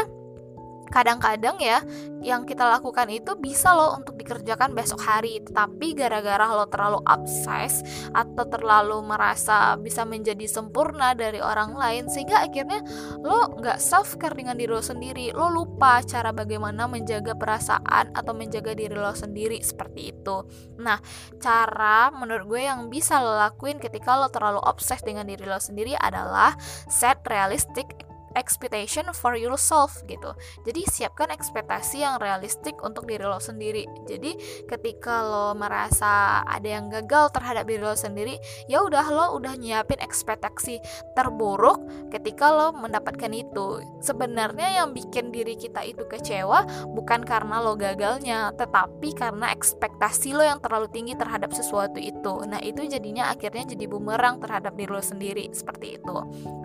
kadang-kadang 0.96 1.60
ya 1.60 1.84
yang 2.24 2.48
kita 2.48 2.64
lakukan 2.66 3.12
itu 3.12 3.36
bisa 3.36 3.76
loh 3.76 4.00
untuk 4.00 4.16
dikerjakan 4.18 4.72
besok 4.72 5.04
hari. 5.04 5.44
Tapi 5.44 5.92
gara-gara 5.92 6.48
lo 6.48 6.66
terlalu 6.72 7.04
obses 7.06 7.84
atau 8.16 8.48
terlalu 8.48 9.04
merasa 9.04 9.76
bisa 9.76 10.08
menjadi 10.08 10.48
sempurna 10.48 11.12
dari 11.12 11.44
orang 11.44 11.76
lain 11.76 12.08
sehingga 12.08 12.48
akhirnya 12.48 12.80
lo 13.22 13.60
nggak 13.60 13.78
self 13.78 14.16
care 14.18 14.40
dengan 14.40 14.56
diri 14.56 14.72
lo 14.72 14.80
sendiri. 14.80 15.36
Lo 15.36 15.52
lupa 15.52 16.00
cara 16.08 16.32
bagaimana 16.32 16.88
menjaga 16.88 17.36
perasaan 17.36 18.16
atau 18.16 18.32
menjaga 18.32 18.72
diri 18.72 18.96
lo 18.96 19.12
sendiri 19.12 19.60
seperti 19.60 20.16
itu. 20.16 20.48
Nah 20.80 20.98
cara 21.44 22.10
menurut 22.16 22.56
gue 22.56 22.62
yang 22.66 22.88
bisa 22.88 23.20
lo 23.20 23.36
lakuin 23.36 23.84
ketika 23.84 24.16
lo 24.16 24.32
terlalu 24.32 24.64
obses 24.64 25.04
dengan 25.04 25.28
diri 25.28 25.44
lo 25.44 25.60
sendiri 25.60 25.94
adalah 26.00 26.56
set 26.88 27.20
realistic 27.28 28.15
expectation 28.36 29.08
for 29.16 29.34
yourself 29.34 30.04
gitu. 30.06 30.36
Jadi 30.68 30.86
siapkan 30.88 31.32
ekspektasi 31.32 32.04
yang 32.04 32.20
realistik 32.20 32.78
untuk 32.84 33.08
diri 33.08 33.24
lo 33.24 33.40
sendiri. 33.40 33.88
Jadi 34.06 34.38
ketika 34.68 35.24
lo 35.26 35.58
merasa 35.58 36.44
ada 36.46 36.68
yang 36.68 36.92
gagal 36.92 37.32
terhadap 37.34 37.66
diri 37.66 37.82
lo 37.82 37.96
sendiri, 37.96 38.36
ya 38.70 38.84
udah 38.84 39.06
lo 39.10 39.26
udah 39.40 39.56
nyiapin 39.56 40.00
ekspektasi 40.04 40.80
terburuk 41.16 41.82
ketika 42.12 42.52
lo 42.52 42.76
mendapatkan 42.76 43.32
itu. 43.32 43.82
Sebenarnya 44.04 44.84
yang 44.84 44.92
bikin 44.92 45.32
diri 45.32 45.56
kita 45.56 45.82
itu 45.88 46.04
kecewa 46.06 46.68
bukan 46.92 47.24
karena 47.24 47.64
lo 47.64 47.74
gagalnya, 47.80 48.52
tetapi 48.54 49.16
karena 49.16 49.50
ekspektasi 49.56 50.36
lo 50.36 50.44
yang 50.44 50.60
terlalu 50.60 50.92
tinggi 50.92 51.16
terhadap 51.16 51.56
sesuatu 51.56 51.98
itu. 51.98 52.44
Nah, 52.46 52.60
itu 52.60 52.84
jadinya 52.86 53.32
akhirnya 53.32 53.64
jadi 53.64 53.88
bumerang 53.88 54.44
terhadap 54.44 54.76
diri 54.76 54.92
lo 54.92 55.02
sendiri 55.02 55.50
seperti 55.56 55.98
itu. 55.98 56.18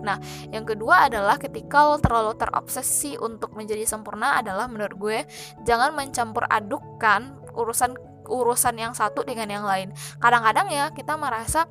Nah, 0.03 0.19
yang 0.51 0.67
kedua 0.67 1.07
adalah 1.07 1.39
ketika 1.39 1.60
kalau 1.67 1.99
terlalu 1.99 2.37
terobsesi 2.37 3.19
untuk 3.19 3.53
menjadi 3.53 3.83
sempurna 3.85 4.39
adalah 4.39 4.65
menurut 4.71 4.95
gue 4.97 5.19
jangan 5.67 5.93
mencampur 5.93 6.47
adukkan 6.47 7.35
urusan 7.53 7.97
urusan 8.31 8.75
yang 8.79 8.93
satu 8.95 9.27
dengan 9.27 9.51
yang 9.51 9.65
lain. 9.67 9.91
Kadang-kadang 10.23 10.71
ya 10.71 10.87
kita 10.95 11.19
merasa 11.19 11.67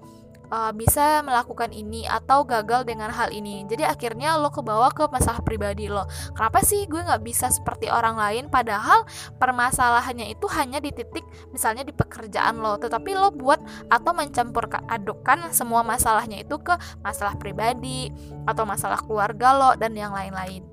uh, 0.50 0.73
bisa 0.75 1.25
melakukan 1.25 1.71
ini 1.73 2.04
atau 2.04 2.45
gagal 2.45 2.85
dengan 2.85 3.09
hal 3.11 3.30
ini. 3.33 3.64
Jadi 3.66 3.87
akhirnya 3.87 4.37
lo 4.37 4.52
kebawa 4.52 4.90
ke 4.92 5.07
masalah 5.09 5.40
pribadi 5.40 5.87
lo. 5.88 6.04
Kenapa 6.35 6.61
sih 6.61 6.85
gue 6.90 7.00
nggak 7.00 7.23
bisa 7.25 7.49
seperti 7.49 7.88
orang 7.88 8.19
lain? 8.19 8.45
Padahal 8.52 9.07
permasalahannya 9.38 10.35
itu 10.35 10.47
hanya 10.54 10.78
di 10.78 10.95
titik 10.95 11.25
misalnya 11.50 11.83
di 11.83 11.95
pekerjaan 11.95 12.61
lo. 12.61 12.76
Tetapi 12.76 13.11
lo 13.16 13.33
buat 13.35 13.59
atau 13.88 14.12
mencampur 14.12 14.71
adukkan 14.71 15.50
semua 15.50 15.83
masalahnya 15.83 16.42
itu 16.42 16.59
ke 16.61 16.75
masalah 17.02 17.35
pribadi 17.38 18.12
atau 18.47 18.62
masalah 18.62 19.00
keluarga 19.02 19.57
lo 19.57 19.71
dan 19.75 19.97
yang 19.99 20.14
lain-lain 20.14 20.70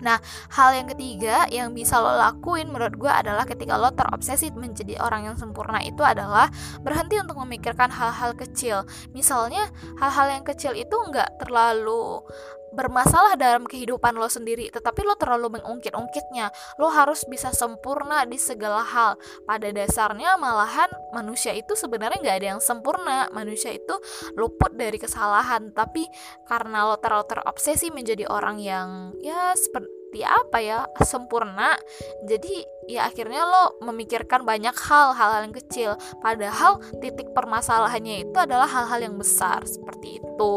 Nah, 0.00 0.20
hal 0.52 0.76
yang 0.76 0.88
ketiga 0.92 1.48
yang 1.48 1.72
bisa 1.72 1.96
lo 2.00 2.16
lakuin 2.16 2.68
menurut 2.68 2.96
gue 2.96 3.08
adalah 3.08 3.48
ketika 3.48 3.80
lo 3.80 3.92
terobsesi 3.92 4.52
menjadi 4.52 5.00
orang 5.00 5.32
yang 5.32 5.36
sempurna 5.36 5.80
itu 5.80 6.04
adalah 6.04 6.52
berhenti 6.84 7.16
untuk 7.20 7.40
memikirkan 7.44 7.88
hal-hal 7.88 8.36
kecil. 8.36 8.84
Misalnya, 9.16 9.68
hal-hal 9.96 10.40
yang 10.40 10.44
kecil 10.44 10.76
itu 10.76 10.92
nggak 10.92 11.40
terlalu 11.40 12.20
bermasalah 12.76 13.40
dalam 13.40 13.64
kehidupan 13.64 14.12
lo 14.14 14.28
sendiri, 14.28 14.68
tetapi 14.68 15.00
lo 15.00 15.16
terlalu 15.16 15.58
mengungkit-ungkitnya. 15.58 16.52
Lo 16.76 16.92
harus 16.92 17.24
bisa 17.24 17.50
sempurna 17.56 18.28
di 18.28 18.36
segala 18.36 18.84
hal. 18.84 19.16
Pada 19.48 19.72
dasarnya 19.72 20.36
malahan 20.36 20.92
manusia 21.16 21.56
itu 21.56 21.72
sebenarnya 21.72 22.20
nggak 22.20 22.36
ada 22.44 22.48
yang 22.56 22.62
sempurna. 22.62 23.32
Manusia 23.32 23.72
itu 23.72 23.96
luput 24.36 24.76
dari 24.76 25.00
kesalahan, 25.00 25.72
tapi 25.72 26.04
karena 26.44 26.84
lo 26.84 27.00
terlalu 27.00 27.24
terobsesi 27.32 27.88
menjadi 27.88 28.28
orang 28.28 28.60
yang 28.60 29.16
ya 29.24 29.56
seperti 29.56 29.96
apa 30.22 30.58
ya 30.62 30.78
sempurna 31.04 31.76
jadi 32.24 32.64
ya 32.88 33.10
akhirnya 33.10 33.44
lo 33.44 33.76
memikirkan 33.84 34.46
banyak 34.46 34.72
hal 34.72 35.12
hal-hal 35.12 35.44
yang 35.44 35.56
kecil 35.56 35.90
padahal 36.24 36.80
titik 37.02 37.34
permasalahannya 37.36 38.24
itu 38.24 38.36
adalah 38.38 38.64
hal-hal 38.64 39.02
yang 39.02 39.16
besar 39.18 39.60
seperti 39.66 40.22
itu 40.22 40.54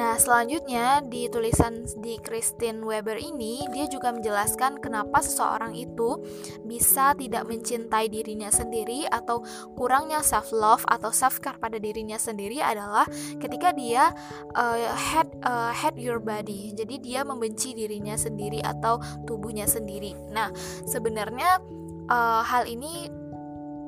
Nah, 0.00 0.16
selanjutnya 0.16 1.04
di 1.04 1.28
tulisan 1.28 1.84
di 2.00 2.16
Christine 2.24 2.80
Weber 2.80 3.20
ini, 3.20 3.68
dia 3.68 3.84
juga 3.84 4.08
menjelaskan 4.16 4.80
kenapa 4.80 5.20
seseorang 5.20 5.76
itu 5.76 6.24
bisa 6.64 7.12
tidak 7.12 7.44
mencintai 7.44 8.08
dirinya 8.08 8.48
sendiri 8.48 9.04
atau 9.12 9.44
kurangnya 9.76 10.24
self 10.24 10.56
love 10.56 10.80
atau 10.88 11.12
self 11.12 11.44
care 11.44 11.60
pada 11.60 11.76
dirinya 11.76 12.16
sendiri 12.16 12.64
adalah 12.64 13.04
ketika 13.44 13.76
dia 13.76 14.08
uh, 14.56 14.88
hate 14.96 15.36
uh, 15.44 15.68
hate 15.68 16.00
your 16.00 16.16
body. 16.16 16.72
Jadi 16.72 16.96
dia 17.04 17.20
membenci 17.20 17.76
dirinya 17.76 18.16
sendiri 18.16 18.64
atau 18.64 19.04
tubuhnya 19.28 19.68
sendiri. 19.68 20.16
Nah, 20.32 20.48
sebenarnya 20.88 21.60
uh, 22.08 22.40
hal 22.40 22.64
ini 22.64 23.19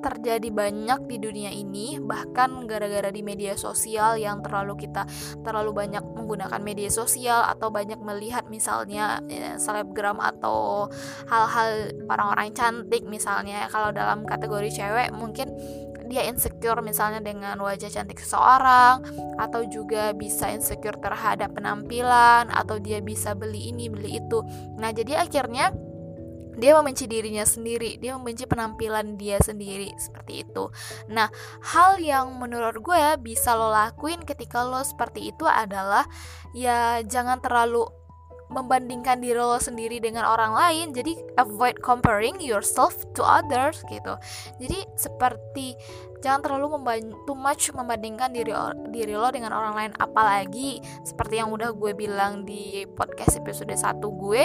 terjadi 0.03 0.51
banyak 0.51 1.07
di 1.07 1.17
dunia 1.23 1.51
ini 1.55 2.03
bahkan 2.03 2.67
gara-gara 2.67 3.09
di 3.15 3.23
media 3.23 3.55
sosial 3.55 4.19
yang 4.19 4.43
terlalu 4.43 4.85
kita 4.85 5.07
terlalu 5.47 5.87
banyak 5.87 6.03
menggunakan 6.03 6.59
media 6.59 6.91
sosial 6.91 7.47
atau 7.47 7.71
banyak 7.71 8.03
melihat 8.03 8.51
misalnya 8.51 9.23
ya, 9.31 9.57
selebgram 9.57 10.19
atau 10.19 10.91
hal-hal 11.31 11.95
orang-orang 12.11 12.51
cantik 12.53 13.07
misalnya. 13.07 13.71
Kalau 13.71 13.95
dalam 13.95 14.27
kategori 14.27 14.75
cewek 14.75 15.15
mungkin 15.15 15.55
dia 16.13 16.29
insecure 16.29 16.85
misalnya 16.85 17.25
dengan 17.25 17.57
wajah 17.57 17.89
cantik 17.89 18.21
seseorang 18.21 19.01
atau 19.41 19.65
juga 19.65 20.13
bisa 20.13 20.53
insecure 20.53 21.01
terhadap 21.01 21.57
penampilan 21.57 22.53
atau 22.53 22.77
dia 22.77 23.01
bisa 23.01 23.33
beli 23.33 23.73
ini 23.73 23.89
beli 23.89 24.21
itu. 24.21 24.45
Nah 24.77 24.93
jadi 24.93 25.25
akhirnya 25.25 25.73
dia 26.57 26.77
membenci 26.77 27.09
dirinya 27.09 27.45
sendiri, 27.47 27.97
dia 27.97 28.17
membenci 28.17 28.45
penampilan 28.45 29.17
dia 29.17 29.41
sendiri 29.41 29.93
seperti 29.97 30.45
itu. 30.45 30.69
Nah, 31.09 31.33
hal 31.65 31.97
yang 31.97 32.37
menurut 32.37 32.81
gue 32.85 33.03
bisa 33.21 33.57
lo 33.57 33.73
lakuin 33.73 34.21
ketika 34.25 34.61
lo 34.61 34.85
seperti 34.85 35.33
itu 35.33 35.49
adalah 35.49 36.05
ya 36.53 37.01
jangan 37.05 37.41
terlalu 37.41 37.89
membandingkan 38.53 39.25
diri 39.25 39.41
lo 39.41 39.57
sendiri 39.57 39.99
dengan 39.99 40.29
orang 40.29 40.53
lain 40.53 40.87
jadi 40.93 41.17
avoid 41.41 41.81
comparing 41.81 42.37
yourself 42.39 42.93
to 43.17 43.25
others 43.25 43.81
gitu. 43.89 44.15
Jadi 44.61 44.85
seperti 44.95 45.75
jangan 46.23 46.45
terlalu 46.45 46.79
too 47.27 47.35
much 47.35 47.73
membandingkan 47.75 48.31
diri 48.31 48.53
diri 48.93 49.17
lo 49.17 49.33
dengan 49.33 49.57
orang 49.57 49.75
lain. 49.75 49.93
Apalagi 49.99 50.79
seperti 51.03 51.41
yang 51.41 51.51
udah 51.51 51.73
gue 51.73 51.93
bilang 51.97 52.45
di 52.45 52.85
podcast 52.93 53.41
episode 53.41 53.73
1 53.73 53.99
gue 53.99 54.43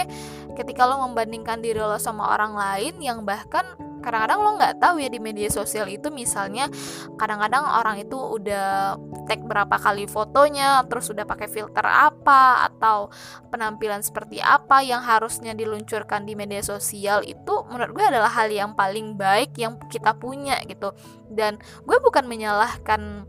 ketika 0.56 0.88
lo 0.88 1.04
membandingkan 1.04 1.60
diri 1.60 1.78
lo 1.78 2.00
sama 2.00 2.34
orang 2.34 2.56
lain 2.56 2.98
yang 2.98 3.22
bahkan 3.22 3.64
kadang-kadang 4.00 4.38
lo 4.40 4.50
nggak 4.56 4.76
tahu 4.78 5.02
ya 5.02 5.08
di 5.10 5.20
media 5.20 5.50
sosial 5.50 5.90
itu 5.90 6.08
misalnya 6.08 6.70
kadang-kadang 7.18 7.64
orang 7.66 8.02
itu 8.02 8.16
udah 8.16 8.96
tag 9.26 9.44
berapa 9.44 9.76
kali 9.76 10.08
fotonya 10.08 10.82
terus 10.86 11.10
udah 11.12 11.28
pakai 11.28 11.48
filter 11.50 11.84
apa 11.84 12.68
atau 12.72 13.12
penampilan 13.52 14.00
seperti 14.00 14.40
apa 14.40 14.80
yang 14.80 15.04
harusnya 15.04 15.52
diluncurkan 15.52 16.24
di 16.24 16.38
media 16.38 16.64
sosial 16.64 17.22
itu 17.26 17.64
menurut 17.68 17.92
gue 17.92 18.04
adalah 18.06 18.30
hal 18.32 18.48
yang 18.48 18.72
paling 18.72 19.18
baik 19.18 19.54
yang 19.58 19.76
kita 19.92 20.14
punya 20.16 20.60
gitu. 20.64 20.94
Dan 21.28 21.60
gue 21.84 21.98
bukan 22.00 22.24
menyalahkan 22.24 23.28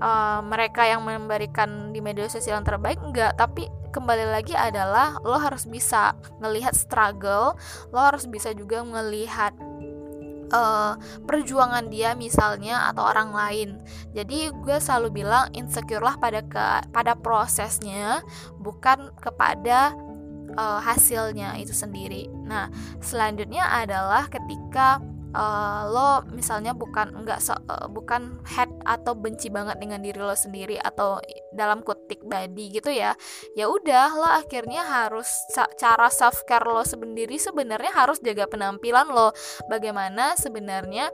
uh, 0.00 0.40
mereka 0.42 0.88
yang 0.88 1.04
memberikan 1.04 1.92
di 1.92 2.00
media 2.02 2.26
sosial 2.26 2.58
yang 2.60 2.66
terbaik 2.66 2.98
enggak 3.00 3.36
tapi 3.36 3.68
kembali 3.92 4.26
lagi 4.32 4.56
adalah 4.56 5.18
lo 5.22 5.36
harus 5.36 5.68
bisa 5.68 6.16
ngelihat 6.40 6.72
struggle 6.74 7.54
lo 7.92 8.00
harus 8.00 8.24
bisa 8.26 8.54
juga 8.56 8.82
melihat 8.82 9.52
uh, 10.52 10.94
perjuangan 11.24 11.88
dia 11.88 12.14
misalnya 12.14 12.90
atau 12.90 13.06
orang 13.06 13.30
lain. 13.34 13.68
Jadi 14.14 14.50
gue 14.52 14.76
selalu 14.78 15.24
bilang 15.24 15.50
insecure 15.54 16.02
lah 16.02 16.18
pada 16.18 16.44
ke 16.44 16.66
pada 16.90 17.16
prosesnya 17.16 18.22
bukan 18.58 19.14
kepada 19.18 19.94
uh, 20.54 20.80
hasilnya 20.82 21.58
itu 21.58 21.74
sendiri. 21.74 22.30
Nah 22.46 22.70
selanjutnya 23.02 23.66
adalah 23.70 24.26
ketika 24.26 25.02
uh, 25.34 25.82
lo 25.90 26.10
misalnya 26.34 26.74
bukan 26.74 27.14
enggak 27.14 27.42
uh, 27.50 27.86
bukan 27.90 28.38
head 28.46 28.70
atau 28.86 29.14
benci 29.14 29.50
banget 29.50 29.78
dengan 29.78 30.02
diri 30.02 30.18
lo 30.18 30.34
sendiri 30.34 30.76
atau 30.80 31.18
dalam 31.54 31.82
kutik 31.82 32.22
body 32.22 32.80
gitu 32.80 32.90
ya 32.90 33.14
ya 33.58 33.66
udah 33.66 34.08
lo 34.14 34.28
akhirnya 34.28 34.82
harus 34.86 35.28
cara 35.78 36.08
self 36.10 36.42
care 36.46 36.66
lo 36.66 36.82
sendiri 36.82 37.36
sebenarnya 37.38 37.92
harus 37.94 38.18
jaga 38.22 38.46
penampilan 38.46 39.08
lo. 39.10 39.32
Bagaimana 39.66 40.34
sebenarnya 40.36 41.10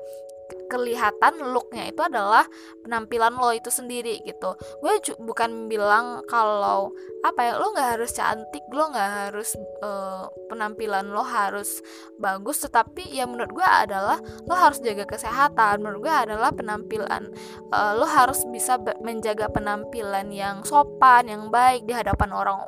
kelihatan 0.66 1.40
looknya 1.54 1.90
itu 1.90 2.00
adalah 2.02 2.44
penampilan 2.82 3.34
lo 3.34 3.50
itu 3.54 3.70
sendiri 3.70 4.22
gitu. 4.26 4.54
Gue 4.82 4.98
bukan 5.22 5.70
bilang 5.70 6.22
kalau 6.26 6.92
apa 7.24 7.40
ya 7.42 7.52
lo 7.58 7.74
nggak 7.74 7.98
harus 7.98 8.10
cantik 8.14 8.62
lo 8.70 8.90
nggak 8.92 9.10
harus 9.26 9.58
uh, 9.82 10.30
penampilan 10.46 11.10
lo 11.10 11.26
harus 11.26 11.82
bagus 12.22 12.62
tetapi 12.62 13.02
ya 13.10 13.26
menurut 13.26 13.50
gue 13.50 13.66
adalah 13.66 14.18
lo 14.46 14.54
harus 14.54 14.78
jaga 14.82 15.06
kesehatan. 15.06 15.82
Menurut 15.82 16.06
gue 16.06 16.14
adalah 16.14 16.50
penampilan 16.54 17.30
uh, 17.74 17.92
lo 17.98 18.06
harus 18.06 18.42
bisa 18.50 18.78
menjaga 19.02 19.50
penampilan 19.50 20.30
yang 20.30 20.62
sopan 20.62 21.26
yang 21.26 21.50
baik 21.50 21.82
di 21.86 21.94
hadapan 21.94 22.30
orang 22.30 22.58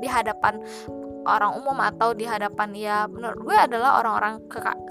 di 0.00 0.08
hadapan 0.08 0.60
orang 1.26 1.56
umum 1.56 1.76
atau 1.80 2.16
di 2.16 2.24
hadapan 2.24 2.70
ya 2.72 2.96
menurut 3.08 3.40
gue 3.44 3.56
adalah 3.56 4.00
orang-orang 4.00 4.40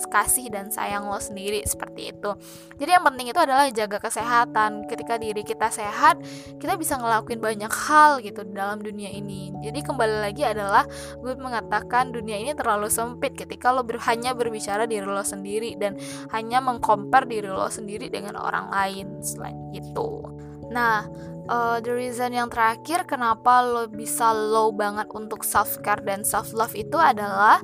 kasih 0.10 0.50
dan 0.54 0.70
sayang 0.70 1.10
lo 1.10 1.18
sendiri 1.18 1.62
seperti 1.66 2.14
itu. 2.14 2.32
Jadi 2.78 2.90
yang 2.94 3.06
penting 3.06 3.32
itu 3.32 3.40
adalah 3.40 3.66
jaga 3.70 3.98
kesehatan. 3.98 4.86
Ketika 4.86 5.18
diri 5.18 5.42
kita 5.42 5.70
sehat 5.74 6.22
kita 6.62 6.78
bisa 6.78 6.98
ngelakuin 6.98 7.42
banyak 7.42 7.72
hal 7.72 8.22
gitu 8.22 8.46
dalam 8.46 8.82
dunia 8.82 9.10
ini. 9.10 9.54
Jadi 9.62 9.80
kembali 9.82 10.18
lagi 10.30 10.44
adalah 10.46 10.86
gue 11.20 11.34
mengatakan 11.36 12.14
dunia 12.14 12.38
ini 12.38 12.52
terlalu 12.54 12.88
sempit 12.92 13.34
ketika 13.34 13.74
lo 13.74 13.82
ber 13.86 13.98
hanya 14.06 14.34
berbicara 14.34 14.86
diri 14.86 15.06
lo 15.06 15.22
sendiri 15.22 15.76
dan 15.78 15.98
hanya 16.34 16.62
mengkompar 16.62 17.26
diri 17.26 17.50
lo 17.50 17.68
sendiri 17.68 18.08
dengan 18.08 18.38
orang 18.38 18.70
lain 18.70 19.22
selain 19.22 19.58
itu. 19.74 20.24
Nah 20.70 21.06
uh, 21.50 21.78
the 21.82 21.92
reason 21.92 22.32
yang 22.32 22.48
terakhir 22.48 23.10
kenapa 23.10 23.66
lo 23.66 23.90
bisa 23.90 24.32
low 24.32 24.70
banget 24.70 25.10
untuk 25.12 25.42
self 25.42 25.82
care 25.82 26.00
dan 26.06 26.22
self 26.22 26.54
love 26.54 26.78
itu 26.78 26.96
adalah 26.96 27.60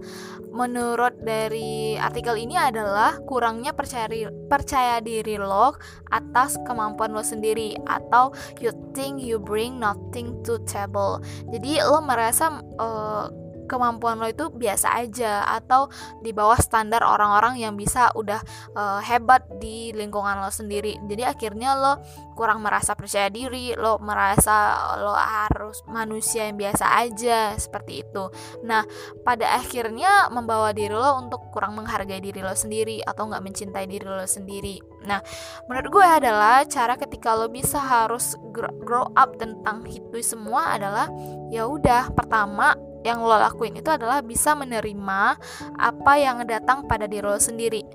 menurut 0.50 1.20
dari 1.22 2.00
artikel 2.00 2.34
ini 2.40 2.58
adalah 2.58 3.20
kurangnya 3.30 3.76
percaya 3.76 4.08
percaya 4.50 5.04
diri 5.04 5.38
lo 5.38 5.78
atas 6.10 6.58
kemampuan 6.66 7.14
lo 7.14 7.22
sendiri 7.22 7.78
atau 7.86 8.34
you 8.64 8.74
think 8.98 9.22
you 9.22 9.38
bring 9.38 9.78
nothing 9.78 10.40
to 10.42 10.58
table. 10.66 11.22
Jadi 11.52 11.84
lo 11.84 12.02
merasa 12.02 12.64
uh, 12.80 13.28
kemampuan 13.66 14.18
lo 14.18 14.30
itu 14.30 14.50
biasa 14.50 14.98
aja 15.02 15.46
atau 15.46 15.90
di 16.22 16.32
bawah 16.32 16.58
standar 16.58 17.02
orang-orang 17.04 17.62
yang 17.62 17.74
bisa 17.78 18.10
udah 18.14 18.40
uh, 18.78 19.02
hebat 19.02 19.46
di 19.60 19.92
lingkungan 19.94 20.42
lo 20.42 20.50
sendiri. 20.50 20.98
Jadi 21.06 21.24
akhirnya 21.26 21.78
lo 21.78 21.94
kurang 22.36 22.62
merasa 22.62 22.94
percaya 22.94 23.32
diri 23.32 23.72
lo 23.74 23.98
merasa 24.04 24.76
lo 25.00 25.16
harus 25.16 25.82
manusia 25.88 26.52
yang 26.52 26.60
biasa 26.60 26.86
aja 27.02 27.56
seperti 27.56 28.04
itu. 28.04 28.30
Nah 28.68 28.84
pada 29.24 29.56
akhirnya 29.56 30.28
membawa 30.30 30.76
diri 30.76 30.94
lo 30.94 31.20
untuk 31.20 31.50
kurang 31.56 31.80
menghargai 31.80 32.20
diri 32.20 32.44
lo 32.44 32.54
sendiri 32.54 33.00
atau 33.02 33.32
nggak 33.32 33.44
mencintai 33.44 33.88
diri 33.88 34.06
lo 34.06 34.28
sendiri. 34.28 34.84
Nah 35.08 35.24
menurut 35.72 35.90
gue 35.90 36.06
adalah 36.06 36.68
cara 36.68 37.00
ketika 37.00 37.34
lo 37.34 37.48
bisa 37.48 37.80
harus 37.80 38.36
grow 38.56 39.08
up 39.16 39.40
tentang 39.40 39.88
itu 39.88 40.20
semua 40.20 40.76
adalah 40.76 41.08
ya 41.50 41.68
udah 41.68 42.12
pertama 42.12 42.76
yang 43.06 43.22
lo 43.22 43.38
lakuin 43.38 43.78
itu 43.78 43.88
adalah 43.94 44.26
bisa 44.26 44.58
menerima 44.58 45.38
apa 45.78 46.14
yang 46.18 46.42
datang 46.50 46.90
pada 46.90 47.06
diri 47.06 47.22
lo 47.22 47.38
sendiri. 47.38 47.86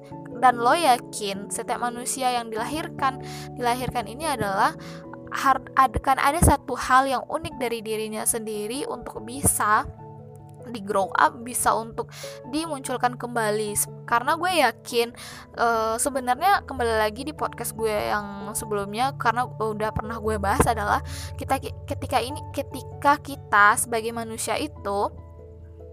Dan 0.41 0.63
lo 0.63 0.73
yakin 0.73 1.51
setiap 1.51 1.83
manusia 1.83 2.31
yang 2.33 2.49
dilahirkan 2.49 3.21
dilahirkan 3.59 4.07
ini 4.07 4.25
adalah 4.31 4.73
akan 5.31 6.19
ada 6.19 6.41
satu 6.43 6.75
hal 6.75 7.07
yang 7.07 7.23
unik 7.27 7.55
dari 7.59 7.83
dirinya 7.83 8.27
sendiri 8.27 8.87
untuk 8.87 9.23
bisa 9.23 9.87
di 10.69 10.85
grow 10.85 11.09
up 11.17 11.41
bisa 11.41 11.73
untuk 11.73 12.13
dimunculkan 12.53 13.17
kembali. 13.17 13.73
Karena 14.05 14.37
gue 14.37 14.53
yakin 14.61 15.09
uh, 15.57 15.97
sebenarnya 15.97 16.69
kembali 16.69 16.95
lagi 17.01 17.25
di 17.25 17.33
podcast 17.33 17.73
gue 17.73 18.13
yang 18.13 18.53
sebelumnya 18.53 19.17
karena 19.17 19.47
udah 19.47 19.91
pernah 19.95 20.21
gue 20.21 20.37
bahas 20.37 20.65
adalah 20.67 21.01
kita 21.41 21.57
ketika 21.87 22.19
ini 22.21 22.43
ketika 22.53 23.17
kita 23.23 23.79
sebagai 23.79 24.11
manusia 24.11 24.59
itu 24.59 25.09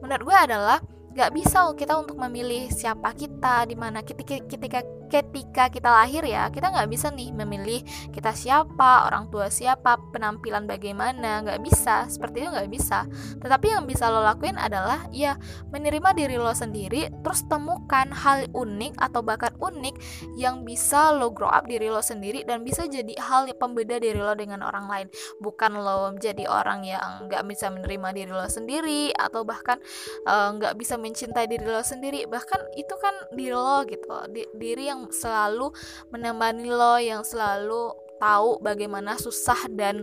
menurut 0.01 0.23
gue 0.25 0.37
adalah 0.37 0.77
gak 1.17 1.33
bisa 1.33 1.65
kita 1.73 1.97
untuk 1.97 2.13
memilih 2.21 2.69
siapa 2.69 3.09
kita 3.17 3.65
di 3.65 3.73
mana 3.73 4.05
ketika 4.05 4.37
ketika 4.45 4.85
ketika 5.07 5.71
kita 5.71 5.89
lahir 5.89 6.23
ya 6.23 6.51
kita 6.51 6.71
nggak 6.71 6.89
bisa 6.91 7.11
nih 7.11 7.31
memilih 7.31 7.81
kita 8.11 8.31
siapa 8.35 9.07
orang 9.07 9.31
tua 9.31 9.47
siapa 9.51 9.99
penampilan 10.11 10.67
bagaimana 10.67 11.43
nggak 11.43 11.59
bisa 11.63 12.07
seperti 12.07 12.43
itu 12.43 12.49
nggak 12.51 12.71
bisa. 12.71 13.05
Tetapi 13.39 13.77
yang 13.77 13.85
bisa 13.85 14.09
lo 14.09 14.23
lakuin 14.23 14.57
adalah 14.57 15.05
ya 15.13 15.37
menerima 15.69 16.13
diri 16.17 16.35
lo 16.39 16.51
sendiri 16.51 17.09
terus 17.21 17.45
temukan 17.45 18.09
hal 18.11 18.49
unik 18.51 18.97
atau 18.97 19.21
bakat 19.21 19.53
unik 19.61 19.95
yang 20.39 20.65
bisa 20.65 21.13
lo 21.13 21.29
grow 21.31 21.49
up 21.49 21.69
diri 21.69 21.87
lo 21.91 22.01
sendiri 22.01 22.43
dan 22.43 22.65
bisa 22.65 22.89
jadi 22.89 23.13
hal 23.21 23.47
yang 23.47 23.59
pembeda 23.59 24.01
diri 24.01 24.17
lo 24.17 24.33
dengan 24.33 24.65
orang 24.65 24.89
lain. 24.89 25.07
Bukan 25.41 25.71
lo 25.77 26.13
menjadi 26.13 26.49
orang 26.49 26.83
yang 26.87 27.29
nggak 27.29 27.43
bisa 27.45 27.69
menerima 27.69 28.07
diri 28.15 28.31
lo 28.33 28.47
sendiri 28.49 29.13
atau 29.13 29.45
bahkan 29.45 29.77
eh, 30.25 30.49
nggak 30.57 30.73
uh, 30.73 30.77
bisa 30.77 30.95
mencintai 30.97 31.45
diri 31.45 31.65
lo 31.65 31.83
sendiri. 31.83 32.25
Bahkan 32.25 32.73
itu 32.77 32.93
kan 32.97 33.13
diri 33.33 33.53
lo 33.53 33.85
gitu 33.85 34.15
di, 34.33 34.43
diri 34.57 34.89
yang 34.89 34.96
selalu 35.13 35.69
menemani 36.09 36.73
lo 36.73 36.97
yang 36.97 37.21
selalu 37.21 37.93
tahu 38.17 38.57
bagaimana 38.59 39.13
susah 39.21 39.69
dan 39.69 40.01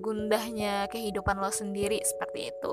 gundahnya 0.00 0.88
kehidupan 0.88 1.36
lo 1.36 1.52
sendiri 1.52 2.00
seperti 2.00 2.48
itu 2.48 2.72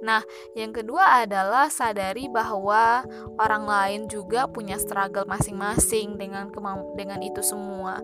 Nah, 0.00 0.24
yang 0.56 0.72
kedua 0.72 1.24
adalah 1.24 1.68
sadari 1.68 2.26
bahwa 2.32 3.04
orang 3.36 3.64
lain 3.68 4.00
juga 4.08 4.48
punya 4.48 4.80
struggle 4.80 5.28
masing-masing 5.28 6.16
dengan 6.16 6.48
dengan 6.96 7.20
itu 7.20 7.44
semua. 7.44 8.00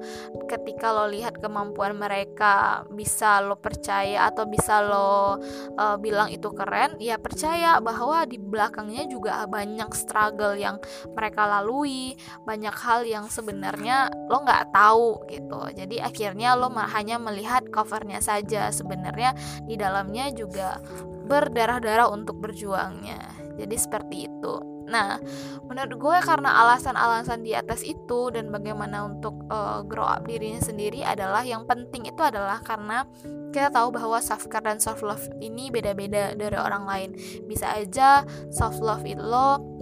Ketika 0.49 0.93
lo 0.93 1.09
lihat 1.09 1.41
kemampuan 1.41 1.97
mereka 1.97 2.85
bisa 2.93 3.41
lo 3.41 3.57
percaya 3.57 4.29
atau 4.29 4.45
bisa 4.45 4.85
lo 4.85 5.41
uh, 5.81 5.97
bilang 5.97 6.29
itu 6.29 6.53
keren, 6.53 7.01
ya 7.01 7.17
percaya 7.17 7.81
bahwa 7.81 8.29
di 8.29 8.37
belakangnya 8.37 9.09
juga 9.09 9.49
banyak 9.49 9.89
struggle 9.97 10.57
yang 10.57 10.77
mereka 11.17 11.49
lalui, 11.49 12.15
banyak 12.45 12.77
hal 12.77 13.09
yang 13.09 13.27
sebenarnya 13.33 14.13
lo 14.29 14.45
nggak 14.45 14.69
tahu 14.73 15.25
gitu. 15.33 15.61
Jadi 15.73 15.97
akhirnya 16.01 16.53
lo 16.55 16.69
hanya 16.77 17.17
melihat 17.17 17.65
covernya 17.73 18.21
saja, 18.21 18.69
sebenarnya 18.69 19.33
di 19.65 19.81
dalamnya 19.81 20.29
juga 20.35 20.77
berdarah-darah 21.27 22.09
untuk 22.09 22.39
berjuangnya. 22.39 23.19
Jadi 23.59 23.77
seperti 23.77 24.17
itu. 24.31 24.55
Nah 24.87 25.19
menurut 25.67 25.99
gue 25.99 26.17
karena 26.23 26.63
alasan-alasan 26.63 27.43
di 27.43 27.53
atas 27.53 27.83
itu 27.83 28.31
dan 28.31 28.55
bagaimana 28.55 29.03
untuk 29.03 29.35
uh, 29.51 29.83
grow 29.83 30.07
up 30.07 30.23
dirinya 30.25 30.63
sendiri 30.63 31.03
adalah 31.03 31.43
yang 31.43 31.67
penting 31.67 32.07
itu 32.07 32.23
adalah 32.23 32.63
karena 32.63 33.03
kita 33.51 33.73
tahu 33.75 33.91
bahwa 33.91 34.23
self 34.23 34.47
care 34.47 34.63
dan 34.63 34.79
self 34.79 35.03
love 35.03 35.27
ini 35.43 35.75
beda-beda 35.75 36.39
dari 36.39 36.55
orang 36.55 36.87
lain. 36.87 37.11
Bisa 37.51 37.75
aja 37.75 38.23
self 38.55 38.79
love 38.79 39.03
itu 39.03 39.19
lo 39.19 39.76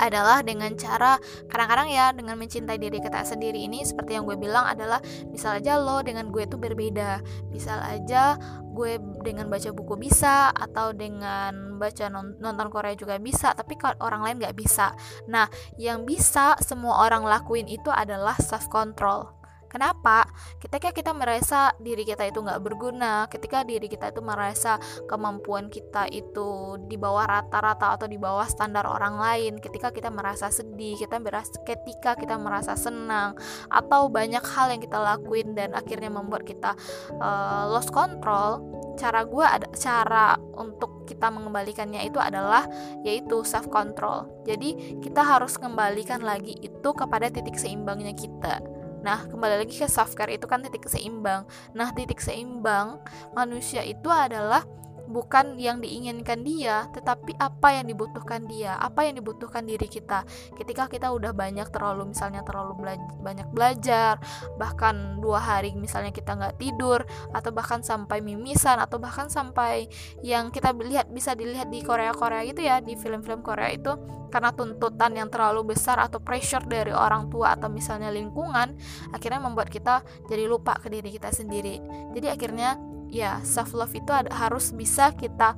adalah 0.00 0.40
dengan 0.40 0.72
cara 0.74 1.20
kadang-kadang 1.48 1.88
ya 1.92 2.10
dengan 2.16 2.40
mencintai 2.40 2.80
diri 2.80 2.98
kita 2.98 3.22
sendiri 3.22 3.68
ini 3.68 3.84
seperti 3.84 4.16
yang 4.16 4.24
gue 4.24 4.36
bilang 4.36 4.64
adalah 4.64 4.98
misal 5.28 5.60
aja 5.60 5.76
lo 5.76 6.00
dengan 6.00 6.32
gue 6.32 6.44
itu 6.44 6.56
berbeda. 6.56 7.20
Misal 7.52 7.78
aja 7.84 8.36
gue 8.74 8.98
dengan 9.22 9.46
baca 9.46 9.70
buku 9.70 9.94
bisa 10.00 10.50
atau 10.50 10.90
dengan 10.90 11.78
baca 11.78 12.10
nonton 12.10 12.68
Korea 12.72 12.96
juga 12.98 13.20
bisa 13.20 13.54
tapi 13.54 13.78
kalau 13.78 13.94
orang 14.02 14.24
lain 14.24 14.36
nggak 14.42 14.56
bisa. 14.56 14.96
Nah 15.28 15.46
yang 15.76 16.02
bisa 16.08 16.56
semua 16.64 17.04
orang 17.06 17.22
lakuin 17.22 17.68
itu 17.68 17.92
adalah 17.92 18.34
self 18.40 18.66
control 18.72 19.43
Kenapa? 19.74 20.22
Ketika 20.62 20.94
kita 20.94 21.10
merasa 21.10 21.74
diri 21.82 22.06
kita 22.06 22.22
itu 22.30 22.38
nggak 22.38 22.62
berguna, 22.62 23.26
ketika 23.26 23.66
diri 23.66 23.90
kita 23.90 24.14
itu 24.14 24.22
merasa 24.22 24.78
kemampuan 25.10 25.66
kita 25.66 26.06
itu 26.14 26.78
di 26.86 26.94
bawah 26.94 27.26
rata-rata 27.26 27.98
atau 27.98 28.06
di 28.06 28.14
bawah 28.14 28.46
standar 28.46 28.86
orang 28.86 29.18
lain, 29.18 29.58
ketika 29.58 29.90
kita 29.90 30.14
merasa 30.14 30.46
sedih, 30.46 30.94
kita 30.94 31.18
merasa 31.18 31.58
ketika 31.66 32.14
kita 32.14 32.38
merasa 32.38 32.78
senang, 32.78 33.34
atau 33.66 34.06
banyak 34.06 34.46
hal 34.46 34.70
yang 34.70 34.78
kita 34.78 34.94
lakuin 34.94 35.58
dan 35.58 35.74
akhirnya 35.74 36.06
membuat 36.06 36.46
kita 36.46 36.78
uh, 37.18 37.66
lost 37.66 37.90
control, 37.90 38.62
cara 38.94 39.26
gue 39.26 39.42
ada 39.42 39.66
cara 39.74 40.38
untuk 40.54 41.02
kita 41.10 41.34
mengembalikannya 41.34 42.06
itu 42.06 42.22
adalah 42.22 42.62
yaitu 43.02 43.42
self 43.42 43.66
control. 43.74 44.30
Jadi 44.46 45.02
kita 45.02 45.26
harus 45.26 45.58
kembalikan 45.58 46.22
lagi 46.22 46.54
itu 46.62 46.90
kepada 46.94 47.26
titik 47.26 47.58
seimbangnya 47.58 48.14
kita. 48.14 48.62
Nah, 49.04 49.28
kembali 49.28 49.60
lagi 49.60 49.76
ke 49.76 49.84
self 49.84 50.16
care 50.16 50.32
itu 50.32 50.48
kan 50.48 50.64
titik 50.64 50.88
seimbang. 50.88 51.44
Nah, 51.76 51.92
titik 51.92 52.24
seimbang 52.24 53.04
manusia 53.36 53.84
itu 53.84 54.08
adalah 54.08 54.64
bukan 55.08 55.60
yang 55.60 55.78
diinginkan 55.80 56.40
dia, 56.42 56.88
tetapi 56.92 57.36
apa 57.36 57.76
yang 57.76 57.86
dibutuhkan 57.88 58.44
dia, 58.48 58.76
apa 58.80 59.04
yang 59.04 59.20
dibutuhkan 59.20 59.64
diri 59.64 59.84
kita. 59.86 60.24
Ketika 60.56 60.88
kita 60.88 61.12
udah 61.12 61.36
banyak 61.36 61.68
terlalu 61.68 62.12
misalnya 62.12 62.40
terlalu 62.42 62.72
bela 62.80 62.94
banyak 63.20 63.48
belajar, 63.52 64.16
bahkan 64.56 65.20
dua 65.20 65.40
hari 65.40 65.76
misalnya 65.76 66.10
kita 66.10 66.36
nggak 66.36 66.56
tidur, 66.56 67.04
atau 67.32 67.50
bahkan 67.52 67.84
sampai 67.84 68.24
mimisan, 68.24 68.80
atau 68.80 68.96
bahkan 68.96 69.28
sampai 69.28 69.88
yang 70.24 70.48
kita 70.48 70.72
lihat 70.72 71.12
bisa 71.12 71.36
dilihat 71.36 71.68
di 71.68 71.84
Korea 71.84 72.16
Korea 72.16 72.44
gitu 72.48 72.64
ya, 72.64 72.80
di 72.80 72.96
film-film 72.96 73.44
Korea 73.44 73.70
itu 73.72 73.92
karena 74.34 74.50
tuntutan 74.50 75.14
yang 75.14 75.30
terlalu 75.30 75.78
besar 75.78 76.02
atau 76.02 76.18
pressure 76.18 76.66
dari 76.66 76.90
orang 76.90 77.30
tua 77.30 77.54
atau 77.54 77.70
misalnya 77.70 78.10
lingkungan, 78.10 78.74
akhirnya 79.14 79.38
membuat 79.38 79.70
kita 79.70 80.02
jadi 80.26 80.50
lupa 80.50 80.74
ke 80.74 80.90
diri 80.90 81.14
kita 81.14 81.30
sendiri. 81.30 81.78
Jadi 82.18 82.26
akhirnya 82.26 82.74
ya 83.14 83.38
self 83.46 83.70
love 83.78 83.94
itu 83.94 84.10
ada, 84.10 84.26
harus 84.34 84.74
bisa 84.74 85.14
kita 85.14 85.54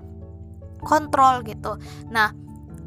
kontrol 0.84 1.40
gitu. 1.48 1.80
Nah 2.12 2.36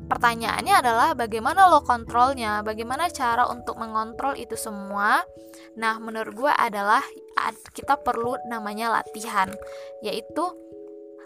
pertanyaannya 0.06 0.74
adalah 0.78 1.10
bagaimana 1.18 1.66
lo 1.66 1.82
kontrolnya? 1.82 2.62
Bagaimana 2.62 3.10
cara 3.10 3.50
untuk 3.50 3.82
mengontrol 3.82 4.38
itu 4.38 4.54
semua? 4.54 5.26
Nah 5.74 5.98
menurut 5.98 6.38
gue 6.38 6.54
adalah 6.54 7.02
kita 7.74 7.98
perlu 7.98 8.38
namanya 8.46 8.94
latihan 9.02 9.50
yaitu 10.06 10.46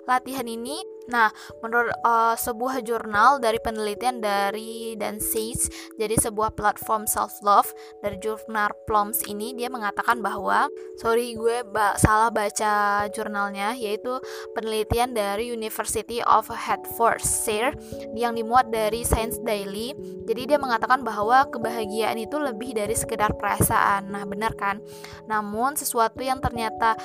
latihan 0.08 0.48
ini 0.48 0.80
Nah, 1.12 1.32
menurut 1.60 1.92
uh, 2.08 2.36
sebuah 2.38 2.80
jurnal 2.86 3.44
dari 3.44 3.60
penelitian 3.60 4.24
dari 4.24 4.96
dan 4.96 5.20
Says, 5.20 5.68
jadi 6.00 6.16
sebuah 6.16 6.56
platform 6.56 7.04
self 7.10 7.44
love 7.44 7.68
dari 8.00 8.16
jurnal 8.24 8.72
PLOMS 8.88 9.28
ini 9.28 9.52
dia 9.56 9.68
mengatakan 9.68 10.24
bahwa 10.24 10.72
sorry 11.00 11.36
gue 11.36 11.66
ba 11.68 11.96
salah 12.00 12.32
baca 12.32 13.06
jurnalnya 13.12 13.76
yaitu 13.76 14.20
penelitian 14.56 15.12
dari 15.12 15.52
University 15.52 16.24
of 16.24 16.48
Hertfordshire 16.48 17.76
yang 18.16 18.38
dimuat 18.38 18.72
dari 18.72 19.04
Science 19.04 19.40
Daily. 19.44 19.92
Jadi 20.24 20.56
dia 20.56 20.60
mengatakan 20.60 21.04
bahwa 21.04 21.48
kebahagiaan 21.52 22.16
itu 22.16 22.40
lebih 22.40 22.76
dari 22.76 22.96
sekedar 22.96 23.36
perasaan. 23.36 24.08
Nah, 24.08 24.24
benar 24.24 24.56
kan? 24.56 24.80
Namun 25.28 25.76
sesuatu 25.76 26.24
yang 26.24 26.40
ternyata 26.40 26.96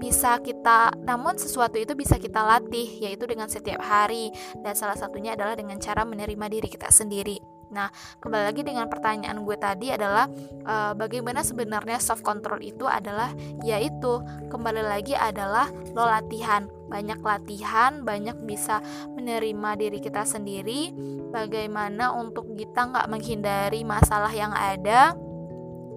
bisa 0.00 0.40
kita 0.40 0.96
namun 1.04 1.36
sesuatu 1.36 1.76
itu 1.76 1.92
bisa 1.98 2.16
kita 2.16 2.40
latih 2.40 2.86
yaitu 3.02 3.16
itu 3.16 3.24
dengan 3.24 3.48
setiap 3.48 3.80
hari. 3.82 4.30
Dan 4.60 4.76
salah 4.76 4.94
satunya 4.94 5.32
adalah 5.32 5.56
dengan 5.56 5.80
cara 5.80 6.04
menerima 6.04 6.46
diri 6.52 6.68
kita 6.68 6.92
sendiri. 6.92 7.40
Nah, 7.66 7.90
kembali 8.22 8.54
lagi 8.54 8.62
dengan 8.62 8.86
pertanyaan 8.86 9.42
gue 9.42 9.58
tadi 9.58 9.90
adalah 9.90 10.30
uh, 10.62 10.94
bagaimana 10.94 11.42
sebenarnya 11.42 11.98
self 11.98 12.22
control 12.22 12.62
itu 12.62 12.86
adalah 12.86 13.34
yaitu 13.66 14.22
kembali 14.54 14.86
lagi 14.86 15.18
adalah 15.18 15.66
lo 15.90 16.06
latihan, 16.06 16.70
banyak 16.86 17.18
latihan, 17.26 18.06
banyak 18.06 18.38
bisa 18.46 18.78
menerima 19.18 19.82
diri 19.82 19.98
kita 19.98 20.22
sendiri, 20.22 20.94
bagaimana 21.34 22.14
untuk 22.14 22.54
kita 22.54 22.86
nggak 22.86 23.10
menghindari 23.10 23.82
masalah 23.82 24.30
yang 24.30 24.54
ada, 24.54 25.18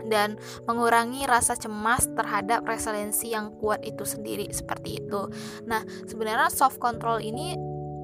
dan 0.10 0.36
mengurangi 0.66 1.24
rasa 1.30 1.56
cemas 1.56 2.10
terhadap 2.18 2.66
resiliensi 2.66 3.32
yang 3.32 3.54
kuat 3.62 3.86
itu 3.86 4.04
sendiri 4.04 4.50
seperti 4.50 5.06
itu. 5.06 5.30
Nah, 5.70 5.86
sebenarnya 6.10 6.50
soft 6.52 6.82
control 6.82 7.22
ini 7.22 7.56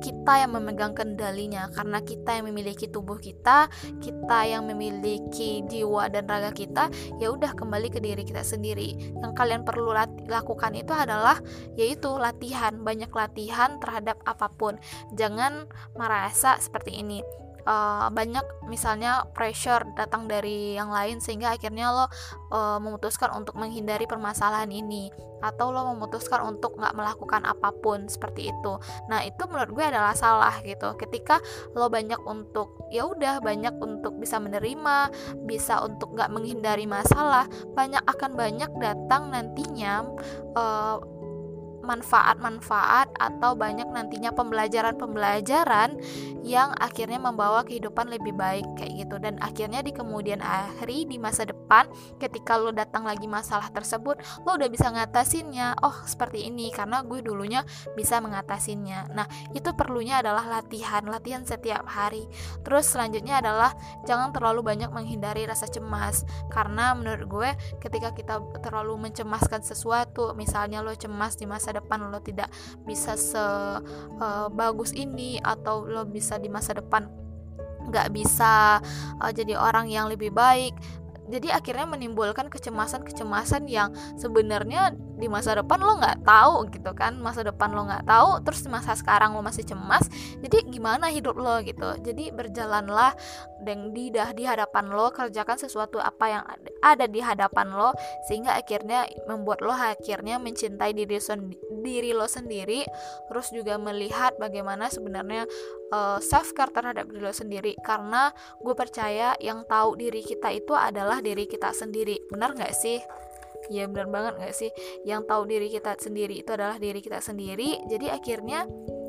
kita 0.05 0.43
yang 0.45 0.53
memegang 0.53 0.93
kendalinya 0.93 1.65
karena 1.73 1.97
kita 2.03 2.37
yang 2.37 2.45
memiliki 2.45 2.85
tubuh 2.85 3.17
kita, 3.17 3.65
kita 3.97 4.39
yang 4.45 4.69
memiliki 4.69 5.65
jiwa 5.65 6.13
dan 6.13 6.29
raga 6.29 6.53
kita, 6.53 6.93
ya 7.17 7.33
udah 7.33 7.57
kembali 7.57 7.89
ke 7.89 7.97
diri 7.97 8.21
kita 8.21 8.45
sendiri. 8.45 9.17
Yang 9.17 9.33
kalian 9.33 9.65
perlu 9.65 9.89
lakukan 10.29 10.77
itu 10.77 10.93
adalah 10.93 11.41
yaitu 11.73 12.13
latihan, 12.21 12.77
banyak 12.85 13.09
latihan 13.09 13.81
terhadap 13.81 14.21
apa 14.29 14.45
pun. 14.53 14.77
Jangan 15.17 15.65
merasa 15.97 16.61
seperti 16.61 17.01
ini 17.01 17.44
uh, 17.65 18.07
banyak 18.13 18.45
misalnya 18.69 19.25
pressure 19.33 19.83
datang 19.93 20.25
dari 20.29 20.77
yang 20.77 20.89
lain 20.89 21.21
sehingga 21.21 21.53
akhirnya 21.53 21.91
lo 21.91 22.05
uh, 22.53 22.77
memutuskan 22.81 23.33
untuk 23.35 23.57
menghindari 23.57 24.05
permasalahan 24.05 24.69
ini 24.69 25.09
atau 25.43 25.69
lo 25.69 25.93
memutuskan 25.93 26.41
untuk 26.47 26.73
nggak 26.79 26.95
melakukan 26.97 27.45
apa 27.45 27.69
pun 27.69 28.09
seperti 28.09 28.49
itu. 28.49 28.73
Nah 29.11 29.21
itu 29.21 29.45
menurut 29.45 29.69
gue 29.77 29.85
adalah 29.85 30.17
salah 30.17 30.57
gitu. 30.65 30.97
Ketika 30.97 31.37
lo 31.77 31.91
banyak 31.91 32.17
untuk 32.25 32.89
ya 32.89 33.05
udah 33.05 33.43
banyak 33.43 33.75
untuk 33.77 34.17
bisa 34.17 34.41
menerima 34.41 35.11
bisa 35.45 35.81
untuk 35.85 36.17
nggak 36.17 36.31
menghindari 36.33 36.89
masalah 36.89 37.45
banyak 37.77 38.01
akan 38.09 38.31
banyak 38.33 38.71
datang 38.81 39.29
nantinya 39.29 40.05
uh, 40.57 40.97
manfaat-manfaat 41.85 43.13
atau 43.15 43.53
banyak 43.53 43.85
nantinya 43.87 44.33
pembelajaran-pembelajaran 44.33 45.95
yang 46.41 46.73
akhirnya 46.81 47.21
membawa 47.21 47.61
kehidupan 47.61 48.09
lebih 48.09 48.33
baik 48.33 48.65
kayak 48.75 49.05
gitu. 49.05 49.15
Dan 49.21 49.37
akhirnya 49.39 49.85
di 49.85 49.93
kemudian 49.93 50.41
hari 50.41 51.05
di 51.05 51.21
masa 51.21 51.45
depan 51.45 51.85
ketika 52.17 52.57
lo 52.57 52.73
datang 52.73 53.05
lagi 53.05 53.29
masalah 53.29 53.69
tersebut 53.69 54.17
lo 54.47 54.57
udah 54.57 54.69
bisa 54.71 54.89
ngatasinnya 54.89 55.77
oh 55.83 55.93
seperti 56.07 56.47
ini 56.47 56.73
karena 56.73 57.03
gue 57.03 57.19
dulunya 57.21 57.61
bisa 57.93 58.17
mengatasinya 58.23 59.11
nah 59.11 59.27
itu 59.53 59.69
perlunya 59.75 60.23
adalah 60.23 60.47
latihan 60.47 61.05
latihan 61.05 61.43
setiap 61.43 61.85
hari. 61.85 62.25
Terus 62.63 62.89
selanjutnya 62.89 63.43
adalah 63.43 63.75
jangan 64.07 64.31
terlalu 64.31 64.63
banyak 64.63 64.89
menghindari 64.89 65.43
rasa 65.45 65.67
cemas 65.67 66.23
karena 66.49 66.95
menurut 66.95 67.25
gue 67.27 67.49
ketika 67.83 68.15
kita 68.15 68.39
terlalu 68.63 69.09
mencemaskan 69.09 69.61
sesuatu 69.61 70.31
misalnya 70.33 70.79
lo 70.79 70.95
cemas 70.95 71.35
di 71.35 71.45
masa 71.45 71.74
depan 71.75 72.09
lo 72.09 72.19
tidak 72.23 72.47
bisa 72.87 73.19
sebagus 73.19 74.91
uh, 74.91 74.97
ini 74.97 75.37
atau 75.43 75.83
lo 75.83 76.07
bisa 76.07 76.39
di 76.39 76.47
masa 76.47 76.73
depan 76.75 77.05
nggak 77.85 78.09
bisa 78.15 78.81
uh, 79.21 79.31
jadi 79.31 79.59
orang 79.59 79.91
yang 79.91 80.09
lebih 80.09 80.33
baik. 80.33 80.73
Jadi 81.25 81.49
akhirnya 81.49 81.89
menimbulkan 81.89 82.53
kecemasan-kecemasan 82.53 83.65
yang 83.65 83.89
sebenarnya 84.13 84.93
di 85.15 85.27
masa 85.31 85.55
depan 85.57 85.79
lo 85.79 85.97
nggak 85.97 86.27
tahu 86.27 86.67
gitu 86.71 86.91
kan 86.91 87.15
masa 87.19 87.41
depan 87.41 87.71
lo 87.71 87.87
nggak 87.87 88.03
tahu 88.03 88.43
terus 88.43 88.63
di 88.63 88.69
masa 88.69 88.93
sekarang 88.95 89.31
lo 89.33 89.41
masih 89.41 89.63
cemas 89.63 90.07
jadi 90.45 90.61
gimana 90.67 91.09
hidup 91.09 91.35
lo 91.39 91.57
gitu? 91.63 91.95
Jadi 92.03 92.29
berjalanlah 92.29 93.15
dan 93.63 93.95
di 93.95 94.11
dah 94.11 94.29
di 94.35 94.43
hadapan 94.45 94.91
lo 94.91 95.09
kerjakan 95.09 95.57
sesuatu 95.57 95.97
apa 95.97 96.25
yang 96.29 96.43
ada 96.83 97.05
di 97.09 97.17
hadapan 97.23 97.73
lo 97.73 97.95
sehingga 98.29 98.53
akhirnya 98.53 99.07
membuat 99.25 99.63
lo 99.63 99.73
akhirnya 99.73 100.37
mencintai 100.37 100.93
diri 100.93 101.17
diri 101.81 102.11
lo 102.13 102.29
sendiri 102.29 102.85
terus 103.31 103.49
juga 103.49 103.79
melihat 103.79 104.37
bagaimana 104.37 104.91
sebenarnya 104.91 105.49
uh, 105.93 106.17
eh, 106.17 106.19
self 106.21 106.53
care 106.53 106.69
terhadap 106.69 107.09
diri 107.09 107.23
lo 107.23 107.33
sendiri. 107.33 107.73
Karena 107.81 108.29
gue 108.61 108.75
percaya 108.77 109.33
yang 109.41 109.63
tahu 109.65 109.97
diri 109.97 110.21
kita 110.21 110.51
itu 110.53 110.75
adalah 110.75 111.23
diri 111.23 111.47
kita 111.47 111.71
sendiri. 111.71 112.21
Benar 112.29 112.53
nggak 112.53 112.75
sih 112.75 112.99
ya 113.69 113.89
benar 113.89 114.07
banget 114.09 114.33
gak 114.41 114.55
sih? 114.55 114.71
Yang 115.03 115.21
tahu 115.29 115.41
diri 115.49 115.67
kita 115.71 115.97
sendiri 115.97 116.35
itu 116.41 116.49
adalah 116.53 116.77
diri 116.77 116.99
kita 117.01 117.19
sendiri. 117.19 117.81
Jadi 117.89 118.07
akhirnya 118.09 118.65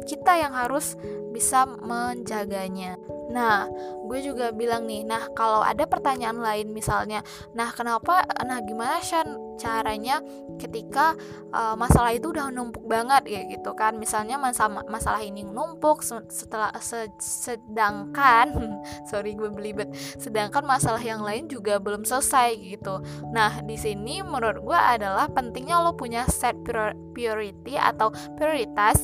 kita 0.07 0.39
yang 0.39 0.55
harus 0.55 0.95
bisa 1.37 1.69
menjaganya. 1.69 2.97
Nah, 3.27 3.69
gue 4.07 4.19
juga 4.23 4.55
bilang 4.55 4.87
nih, 4.87 5.03
nah 5.03 5.29
kalau 5.35 5.61
ada 5.61 5.85
pertanyaan 5.85 6.39
lain 6.41 6.71
misalnya, 6.73 7.21
nah 7.53 7.75
kenapa, 7.75 8.25
nah 8.47 8.63
gimana 8.63 9.03
Shan 9.03 9.59
caranya 9.59 10.23
ketika 10.57 11.13
uh, 11.51 11.75
masalah 11.75 12.15
itu 12.15 12.31
udah 12.31 12.55
numpuk 12.55 12.87
banget 12.87 13.27
ya 13.27 13.41
gitu 13.51 13.75
kan, 13.75 13.99
misalnya 13.99 14.39
masalah 14.39 14.87
masalah 14.87 15.21
ini 15.21 15.43
numpuk 15.43 16.07
setelah 16.07 16.71
se 16.79 17.11
sedangkan, 17.19 18.79
sorry 19.11 19.35
gue 19.35 19.51
belibet, 19.51 19.91
sedangkan 20.17 20.63
masalah 20.63 21.03
yang 21.03 21.21
lain 21.21 21.51
juga 21.51 21.83
belum 21.83 22.07
selesai 22.07 22.57
gitu. 22.63 23.03
Nah 23.35 23.61
di 23.67 23.75
sini 23.75 24.23
menurut 24.23 24.63
gue 24.63 24.79
adalah 24.79 25.27
pentingnya 25.29 25.83
lo 25.83 25.99
punya 25.99 26.25
set 26.31 26.55
priority 26.63 27.75
atau 27.75 28.15
prioritas 28.39 29.03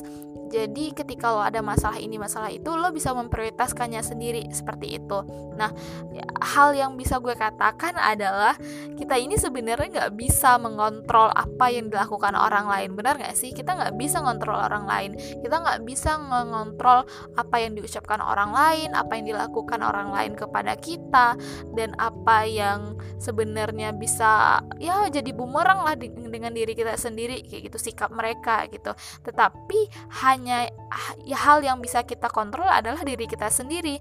jadi 0.53 0.93
ketika 0.93 1.33
lo 1.33 1.41
ada 1.41 1.65
masalah 1.65 1.97
ini 1.97 2.21
masalah 2.21 2.53
itu 2.53 2.69
lo 2.69 2.93
bisa 2.93 3.09
memprioritaskannya 3.17 4.05
sendiri 4.05 4.45
seperti 4.53 5.01
itu. 5.01 5.25
Nah 5.57 5.73
hal 6.37 6.77
yang 6.77 6.93
bisa 6.93 7.17
gue 7.17 7.33
katakan 7.33 7.97
adalah 7.97 8.53
kita 8.93 9.17
ini 9.17 9.33
sebenarnya 9.33 9.89
nggak 9.89 10.13
bisa 10.13 10.61
mengontrol 10.61 11.33
apa 11.33 11.73
yang 11.73 11.89
dilakukan 11.89 12.37
orang 12.37 12.69
lain. 12.69 12.93
Benar 12.93 13.17
nggak 13.17 13.33
sih? 13.33 13.49
Kita 13.49 13.73
nggak 13.73 13.97
bisa 13.97 14.21
ngontrol 14.21 14.61
orang 14.61 14.85
lain. 14.85 15.11
Kita 15.17 15.57
nggak 15.57 15.81
bisa 15.89 16.21
mengontrol 16.21 17.01
apa 17.33 17.55
yang 17.57 17.73
diucapkan 17.73 18.21
orang 18.21 18.53
lain, 18.53 18.93
apa 18.93 19.17
yang 19.17 19.33
dilakukan 19.33 19.81
orang 19.81 20.13
lain 20.13 20.37
kepada 20.37 20.77
kita, 20.77 21.33
dan 21.73 21.97
apa 21.97 22.45
yang 22.45 22.93
sebenarnya 23.17 23.95
bisa 23.95 24.61
ya 24.77 25.07
jadi 25.07 25.31
bumerang 25.33 25.81
lah 25.81 25.95
dengan 26.03 26.51
diri 26.51 26.75
kita 26.75 26.93
sendiri 26.99 27.41
kayak 27.41 27.71
gitu 27.71 27.77
sikap 27.79 28.11
mereka 28.11 28.67
gitu. 28.69 28.91
Tetapi 29.23 29.79
hanya 30.21 30.42
hanya 30.43 30.67
ya, 31.23 31.39
hal 31.39 31.63
yang 31.63 31.79
bisa 31.79 32.03
kita 32.03 32.27
kontrol 32.27 32.67
adalah 32.67 32.99
diri 33.07 33.23
kita 33.23 33.47
sendiri. 33.47 33.95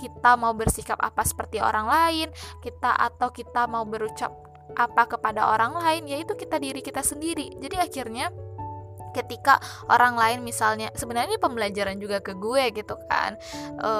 Kita 0.00 0.40
mau 0.40 0.56
bersikap 0.56 0.96
apa 0.96 1.20
seperti 1.20 1.60
orang 1.60 1.84
lain, 1.84 2.28
kita 2.64 2.96
atau 2.96 3.28
kita 3.28 3.68
mau 3.68 3.84
berucap 3.84 4.32
apa 4.72 5.04
kepada 5.04 5.52
orang 5.52 5.76
lain, 5.76 6.08
yaitu 6.08 6.32
kita 6.32 6.56
diri 6.56 6.80
kita 6.80 7.04
sendiri. 7.04 7.52
Jadi 7.60 7.76
akhirnya 7.76 8.32
ketika 9.12 9.60
orang 9.88 10.18
lain 10.18 10.40
misalnya 10.42 10.90
sebenarnya 10.96 11.36
ini 11.36 11.40
pembelajaran 11.40 11.96
juga 12.00 12.18
ke 12.18 12.34
gue 12.36 12.72
gitu 12.74 12.96
kan. 13.06 13.38
E, 13.78 13.90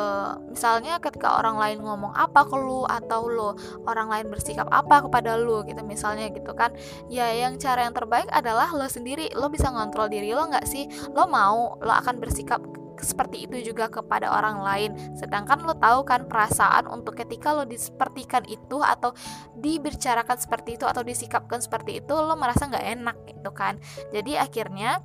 misalnya 0.51 0.98
ketika 0.98 1.38
orang 1.38 1.57
lain 1.61 1.79
ngomong 1.85 2.12
apa 2.16 2.48
ke 2.48 2.57
lu 2.57 2.85
atau 2.88 3.29
lo 3.29 3.55
orang 3.87 4.09
lain 4.11 4.27
bersikap 4.33 4.66
apa 4.72 5.05
kepada 5.07 5.38
lu 5.38 5.62
gitu 5.68 5.81
misalnya 5.85 6.33
gitu 6.33 6.53
kan. 6.57 6.72
Ya 7.12 7.31
yang 7.31 7.57
cara 7.61 7.87
yang 7.87 7.94
terbaik 7.94 8.29
adalah 8.33 8.72
lo 8.72 8.88
sendiri. 8.88 9.31
Lo 9.37 9.53
bisa 9.53 9.70
ngontrol 9.70 10.09
diri 10.09 10.33
lo 10.33 10.48
nggak 10.48 10.66
sih? 10.66 10.88
Lo 11.12 11.29
mau 11.29 11.79
lo 11.79 11.92
akan 11.92 12.18
bersikap 12.18 12.82
seperti 13.03 13.47
itu 13.47 13.75
juga 13.75 13.91
kepada 13.91 14.33
orang 14.33 14.62
lain. 14.62 14.91
Sedangkan 15.19 15.62
lo 15.62 15.75
tahu 15.77 16.07
kan 16.07 16.27
perasaan 16.27 16.88
untuk 16.88 17.19
ketika 17.19 17.53
lo 17.53 17.67
disepertikan 17.67 18.47
itu 18.49 18.81
atau 18.81 19.12
dibicarakan 19.59 20.38
seperti 20.38 20.81
itu 20.81 20.87
atau 20.88 21.03
disikapkan 21.05 21.61
seperti 21.61 22.01
itu 22.01 22.15
lo 22.15 22.35
merasa 22.38 22.67
nggak 22.71 22.87
enak 22.99 23.17
gitu 23.29 23.51
kan. 23.53 23.77
Jadi 24.15 24.38
akhirnya 24.38 25.03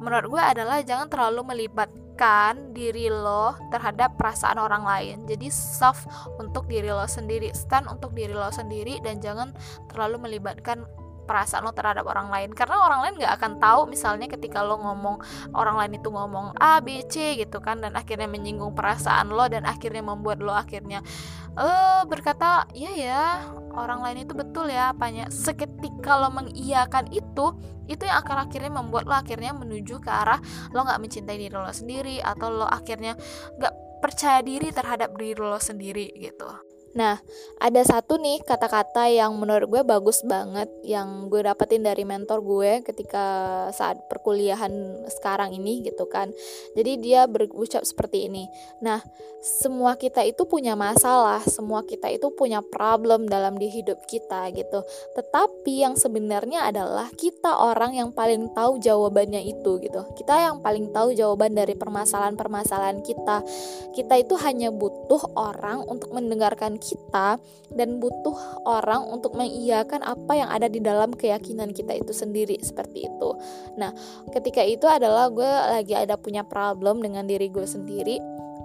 menurut 0.00 0.32
gue 0.32 0.42
adalah 0.42 0.80
jangan 0.80 1.12
terlalu 1.12 1.44
melibatkan 1.52 2.72
diri 2.72 3.12
lo 3.12 3.52
terhadap 3.68 4.16
perasaan 4.16 4.56
orang 4.56 4.82
lain. 4.82 5.16
Jadi 5.28 5.52
soft 5.52 6.08
untuk 6.40 6.64
diri 6.66 6.88
lo 6.88 7.04
sendiri 7.04 7.52
stand 7.52 7.86
untuk 7.86 8.16
diri 8.16 8.32
lo 8.32 8.48
sendiri 8.48 8.98
dan 9.04 9.20
jangan 9.20 9.52
terlalu 9.92 10.30
melibatkan 10.30 10.88
perasaan 11.30 11.62
lo 11.62 11.70
terhadap 11.70 12.02
orang 12.10 12.26
lain. 12.26 12.50
Karena 12.50 12.82
orang 12.82 13.06
lain 13.06 13.14
nggak 13.22 13.38
akan 13.38 13.52
tahu 13.62 13.86
misalnya 13.86 14.26
ketika 14.26 14.66
lo 14.66 14.82
ngomong 14.82 15.22
orang 15.54 15.78
lain 15.78 16.02
itu 16.02 16.10
ngomong 16.10 16.58
A 16.58 16.82
B 16.82 17.06
C 17.06 17.38
gitu 17.38 17.62
kan 17.62 17.78
dan 17.78 17.94
akhirnya 17.94 18.26
menyinggung 18.26 18.74
perasaan 18.74 19.30
lo 19.30 19.46
dan 19.46 19.62
akhirnya 19.62 20.02
membuat 20.02 20.42
lo 20.42 20.50
akhirnya 20.50 21.06
eh 21.54 22.02
berkata 22.10 22.66
ya 22.74 22.90
ya 22.98 23.46
orang 23.78 24.02
lain 24.02 24.26
itu 24.26 24.34
betul 24.34 24.66
ya 24.66 24.90
apanya. 24.90 25.30
Seketika 25.30 26.18
lo 26.18 26.34
mengiyakan 26.34 27.14
itu 27.14 27.54
itu 27.86 28.02
yang 28.02 28.22
akan 28.26 28.50
akhirnya 28.50 28.72
membuat 28.74 29.06
lo 29.06 29.14
akhirnya 29.14 29.54
menuju 29.54 30.02
ke 30.02 30.10
arah 30.10 30.42
lo 30.74 30.82
nggak 30.82 30.98
mencintai 30.98 31.38
diri 31.38 31.54
lo 31.54 31.70
sendiri 31.70 32.18
atau 32.18 32.50
lo 32.50 32.66
akhirnya 32.66 33.14
nggak 33.58 33.74
percaya 34.00 34.40
diri 34.40 34.72
terhadap 34.72 35.12
diri 35.18 35.36
lo 35.36 35.60
sendiri 35.60 36.08
gitu 36.16 36.48
Nah, 36.90 37.22
ada 37.62 37.82
satu 37.86 38.18
nih 38.18 38.42
kata-kata 38.42 39.06
yang 39.06 39.38
menurut 39.38 39.70
gue 39.70 39.82
bagus 39.86 40.26
banget 40.26 40.66
yang 40.82 41.30
gue 41.30 41.46
dapetin 41.46 41.86
dari 41.86 42.02
mentor 42.02 42.42
gue 42.42 42.82
ketika 42.82 43.24
saat 43.70 44.10
perkuliahan 44.10 45.06
sekarang 45.06 45.54
ini 45.54 45.86
gitu 45.86 46.10
kan. 46.10 46.34
Jadi 46.74 46.98
dia 46.98 47.30
berucap 47.30 47.86
seperti 47.86 48.26
ini. 48.26 48.50
Nah, 48.82 48.98
semua 49.40 49.94
kita 49.94 50.26
itu 50.26 50.42
punya 50.44 50.74
masalah, 50.74 51.40
semua 51.46 51.86
kita 51.86 52.10
itu 52.10 52.28
punya 52.34 52.58
problem 52.58 53.30
dalam 53.30 53.54
di 53.54 53.70
hidup 53.70 54.02
kita 54.10 54.50
gitu. 54.50 54.82
Tetapi 55.14 55.86
yang 55.86 55.94
sebenarnya 55.94 56.68
adalah 56.68 57.06
kita 57.14 57.54
orang 57.54 57.94
yang 57.94 58.10
paling 58.10 58.50
tahu 58.50 58.82
jawabannya 58.82 59.46
itu 59.46 59.78
gitu. 59.78 60.02
Kita 60.18 60.42
yang 60.42 60.58
paling 60.58 60.90
tahu 60.90 61.14
jawaban 61.14 61.54
dari 61.54 61.78
permasalahan-permasalahan 61.78 63.00
kita. 63.00 63.46
Kita 63.94 64.14
itu 64.18 64.34
hanya 64.42 64.74
butuh 64.74 65.38
orang 65.38 65.86
untuk 65.86 66.12
mendengarkan 66.12 66.79
kita 66.80 67.36
dan 67.76 68.00
butuh 68.00 68.64
orang 68.66 69.06
untuk 69.06 69.36
mengiyakan 69.36 70.02
apa 70.02 70.32
yang 70.34 70.48
ada 70.50 70.66
di 70.66 70.80
dalam 70.82 71.12
keyakinan 71.14 71.70
kita 71.76 71.94
itu 72.00 72.10
sendiri 72.10 72.56
seperti 72.64 73.06
itu. 73.06 73.30
Nah, 73.76 73.92
ketika 74.32 74.64
itu 74.64 74.88
adalah 74.88 75.28
gue 75.30 75.46
lagi 75.46 75.94
ada 75.94 76.16
punya 76.16 76.42
problem 76.42 77.04
dengan 77.04 77.28
diri 77.28 77.52
gue 77.52 77.68
sendiri 77.68 78.18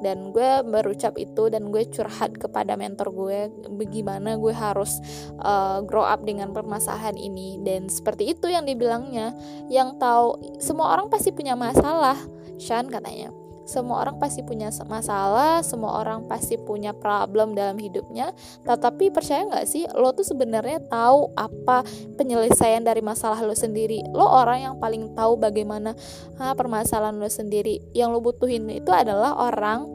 dan 0.03 0.35
gue 0.35 0.63
berucap 0.67 1.15
itu 1.15 1.47
dan 1.47 1.71
gue 1.71 1.87
curhat 1.87 2.35
kepada 2.35 2.75
mentor 2.75 3.11
gue 3.15 3.39
bagaimana 3.79 4.35
gue 4.35 4.51
harus 4.51 4.99
uh, 5.39 5.79
grow 5.85 6.03
up 6.03 6.23
dengan 6.23 6.51
permasalahan 6.51 7.15
ini. 7.15 7.61
Dan 7.63 7.87
seperti 7.87 8.35
itu 8.35 8.51
yang 8.51 8.67
dibilangnya. 8.67 9.31
Yang 9.71 9.99
tahu 10.01 10.27
semua 10.59 10.95
orang 10.95 11.07
pasti 11.07 11.31
punya 11.31 11.55
masalah 11.55 12.19
Shan 12.55 12.87
katanya 12.87 13.44
semua 13.65 14.05
orang 14.05 14.21
pasti 14.21 14.45
punya 14.45 14.69
masalah, 14.85 15.65
semua 15.65 16.05
orang 16.05 16.29
pasti 16.29 16.55
punya 16.55 16.93
problem 16.93 17.57
dalam 17.57 17.81
hidupnya. 17.81 18.29
Tetapi 18.61 19.09
percaya 19.09 19.41
nggak 19.49 19.65
sih, 19.65 19.89
lo 19.97 20.13
tuh 20.13 20.21
sebenarnya 20.21 20.85
tahu 20.85 21.33
apa 21.33 21.81
penyelesaian 22.15 22.85
dari 22.85 23.01
masalah 23.01 23.41
lo 23.41 23.57
sendiri. 23.57 24.05
Lo 24.13 24.29
orang 24.29 24.69
yang 24.69 24.75
paling 24.77 25.17
tahu 25.17 25.41
bagaimana 25.41 25.97
ha, 26.37 26.53
permasalahan 26.53 27.17
lo 27.17 27.27
sendiri. 27.27 27.81
Yang 27.97 28.09
lo 28.13 28.19
butuhin 28.21 28.69
itu 28.69 28.93
adalah 28.93 29.33
orang 29.33 29.89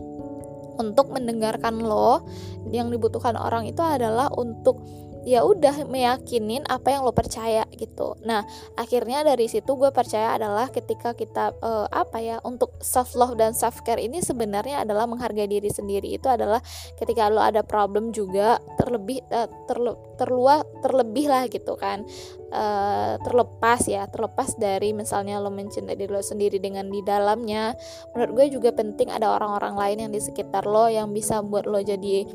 untuk 0.77 1.15
mendengarkan 1.15 1.79
lo. 1.79 2.27
Yang 2.75 2.99
dibutuhkan 2.99 3.39
orang 3.39 3.71
itu 3.71 3.81
adalah 3.81 4.29
untuk 4.35 4.83
ya 5.29 5.45
udah 5.45 5.85
meyakinin 5.85 6.65
apa 6.65 6.97
yang 6.97 7.05
lo 7.05 7.13
percaya 7.13 7.69
gitu. 7.77 8.17
Nah 8.25 8.45
akhirnya 8.77 9.21
dari 9.21 9.47
situ 9.53 9.77
gue 9.77 9.93
percaya 9.93 10.37
adalah 10.37 10.73
ketika 10.73 11.13
kita 11.13 11.53
uh, 11.61 11.87
apa 11.93 12.19
ya 12.21 12.37
untuk 12.41 12.73
self 12.81 13.13
love 13.13 13.37
dan 13.37 13.53
self 13.53 13.85
care 13.85 14.01
ini 14.01 14.25
sebenarnya 14.25 14.85
adalah 14.85 15.05
menghargai 15.05 15.49
diri 15.49 15.69
sendiri. 15.69 16.17
Itu 16.17 16.33
adalah 16.33 16.65
ketika 16.97 17.29
lo 17.29 17.45
ada 17.45 17.61
problem 17.61 18.13
juga 18.17 18.61
terlebih 18.81 19.21
uh, 19.29 19.49
terle 19.69 19.97
terluar 20.17 20.65
terlebih 20.81 21.29
lah 21.29 21.45
gitu 21.49 21.77
kan. 21.77 22.05
Uh, 22.51 23.15
terlepas 23.23 23.87
ya 23.87 24.11
terlepas 24.11 24.59
dari 24.59 24.91
misalnya 24.91 25.39
lo 25.39 25.55
mencintai 25.55 25.95
diri 25.95 26.11
lo 26.11 26.25
sendiri 26.25 26.59
dengan 26.59 26.89
di 26.89 27.05
dalamnya. 27.05 27.77
Menurut 28.17 28.31
gue 28.35 28.47
juga 28.59 28.75
penting 28.75 29.13
ada 29.13 29.37
orang-orang 29.37 29.77
lain 29.77 29.99
yang 30.09 30.13
di 30.13 30.21
sekitar 30.21 30.67
lo 30.67 30.91
yang 30.91 31.13
bisa 31.13 31.45
buat 31.45 31.69
lo 31.69 31.79
jadi 31.79 32.27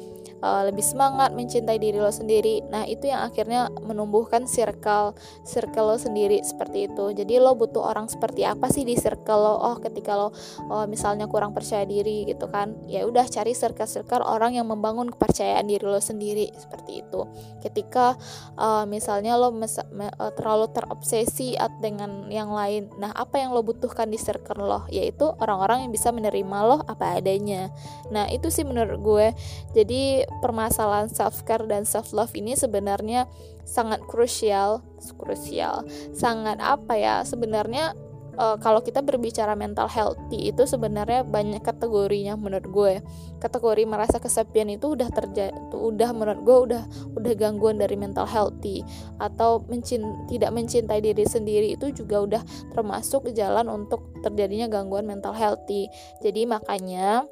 uh, 0.46 0.64
lebih 0.70 0.86
semangat 0.86 1.34
mencintai 1.34 1.82
diri 1.82 1.98
lo 1.98 2.14
sendiri. 2.14 2.62
Nah 2.70 2.86
itu 2.86 3.10
yang 3.10 3.26
akhirnya 3.26 3.74
menumbuhkan 3.82 4.46
circle 4.46 5.18
circle 5.42 5.90
lo 5.90 5.98
sendiri 5.98 6.46
seperti 6.46 6.86
itu. 6.86 7.18
Jadi 7.18 7.42
lo 7.42 7.58
butuh 7.58 7.82
orang 7.82 8.06
seperti 8.06 8.46
apa 8.46 8.70
sih 8.70 8.86
di 8.86 8.94
circle 8.94 9.42
lo? 9.42 9.56
Oh 9.58 9.76
ketika 9.82 10.14
lo 10.14 10.30
oh, 10.70 10.86
misalnya 10.86 11.26
kurang 11.26 11.58
percaya 11.58 11.84
diri 11.90 12.30
gitu 12.30 12.46
kan 12.54 12.78
ya 12.86 13.02
udah 13.10 13.26
cari 13.26 13.58
circle 13.58 13.90
circle 13.90 14.22
orang 14.22 14.54
yang 14.54 14.70
membangun 14.70 15.10
kepercayaan 15.10 15.66
diri 15.66 15.86
lo 15.90 15.98
sendiri 15.98 16.54
seperti 16.54 17.02
itu. 17.02 17.26
Ketika 17.66 18.14
uh, 18.62 18.86
misalnya 18.86 19.34
lo 19.42 19.50
mes 19.50 19.82
me 19.90 20.14
uh, 20.22 20.30
terlalu 20.38 20.70
terobsesi 20.70 21.58
dengan 21.82 22.30
yang 22.30 22.54
lain 22.54 22.92
nah 23.02 23.10
apa 23.16 23.42
yang 23.42 23.56
lo 23.56 23.66
butuhkan 23.66 24.12
di 24.12 24.22
circle 24.22 24.62
lo? 24.62 24.82
Yaitu 24.94 25.26
orang-orang 25.42 25.88
yang 25.88 25.92
bisa 25.92 26.14
menerima 26.14 26.58
lo 26.62 26.78
apa 26.86 27.18
adanya. 27.18 27.74
Nah 28.14 28.30
itu 28.30 28.52
sih 28.52 28.68
menurut 28.68 29.00
gue. 29.02 29.28
Jadi 29.74 30.28
permasalahan 30.40 31.12
self 31.12 31.44
care 31.44 31.64
dan 31.68 31.84
self 31.88 32.12
love 32.12 32.34
ini 32.36 32.56
sebenarnya 32.58 33.30
sangat 33.66 34.02
krusial, 34.06 34.86
krusial, 35.18 35.86
sangat 36.14 36.62
apa 36.62 36.94
ya 36.96 37.16
sebenarnya 37.26 37.98
uh, 38.38 38.58
kalau 38.60 38.84
kita 38.84 39.02
berbicara 39.02 39.56
mental 39.56 39.88
healthy 39.88 40.52
itu 40.52 40.68
sebenarnya 40.68 41.24
banyak 41.26 41.64
kategorinya 41.64 42.36
menurut 42.38 42.68
gue. 42.70 42.94
Kategori 43.40 43.84
merasa 43.88 44.20
kesepian 44.20 44.72
itu 44.72 44.96
udah 44.96 45.10
terjadi 45.12 45.56
udah 45.76 46.10
menurut 46.16 46.42
gue 46.44 46.58
udah 46.72 46.84
udah 47.16 47.34
gangguan 47.36 47.80
dari 47.80 47.96
mental 47.96 48.28
healthy. 48.28 48.84
Atau 49.20 49.64
mencin 49.68 50.04
tidak 50.28 50.52
mencintai 50.54 51.02
diri 51.02 51.26
sendiri 51.26 51.76
itu 51.76 51.92
juga 51.92 52.22
udah 52.24 52.42
termasuk 52.76 53.32
jalan 53.34 53.68
untuk 53.72 54.12
terjadinya 54.22 54.68
gangguan 54.70 55.08
mental 55.08 55.34
healthy. 55.36 55.88
Jadi 56.22 56.48
makanya 56.48 57.26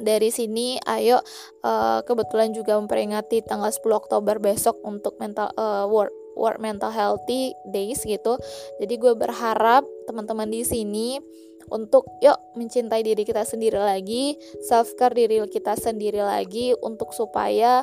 dari 0.00 0.28
sini 0.28 0.76
ayo 0.84 1.20
uh, 1.64 2.00
kebetulan 2.04 2.52
juga 2.52 2.76
memperingati 2.76 3.44
tanggal 3.44 3.72
10 3.72 3.80
Oktober 3.96 4.36
besok 4.40 4.80
untuk 4.84 5.16
mental 5.16 5.52
uh, 5.56 5.88
world 5.88 6.12
World 6.36 6.60
Mental 6.60 6.92
Healthy 6.92 7.56
Days 7.72 8.04
gitu. 8.04 8.36
Jadi 8.76 8.94
gue 9.00 9.16
berharap 9.16 9.88
teman-teman 10.04 10.52
di 10.52 10.62
sini 10.68 11.16
untuk 11.72 12.06
yuk 12.22 12.36
mencintai 12.54 13.02
diri 13.02 13.24
kita 13.26 13.42
sendiri 13.42 13.80
lagi, 13.80 14.38
self 14.62 14.94
care 14.94 15.16
diri 15.16 15.42
kita 15.48 15.74
sendiri 15.74 16.22
lagi 16.22 16.76
untuk 16.78 17.10
supaya 17.10 17.82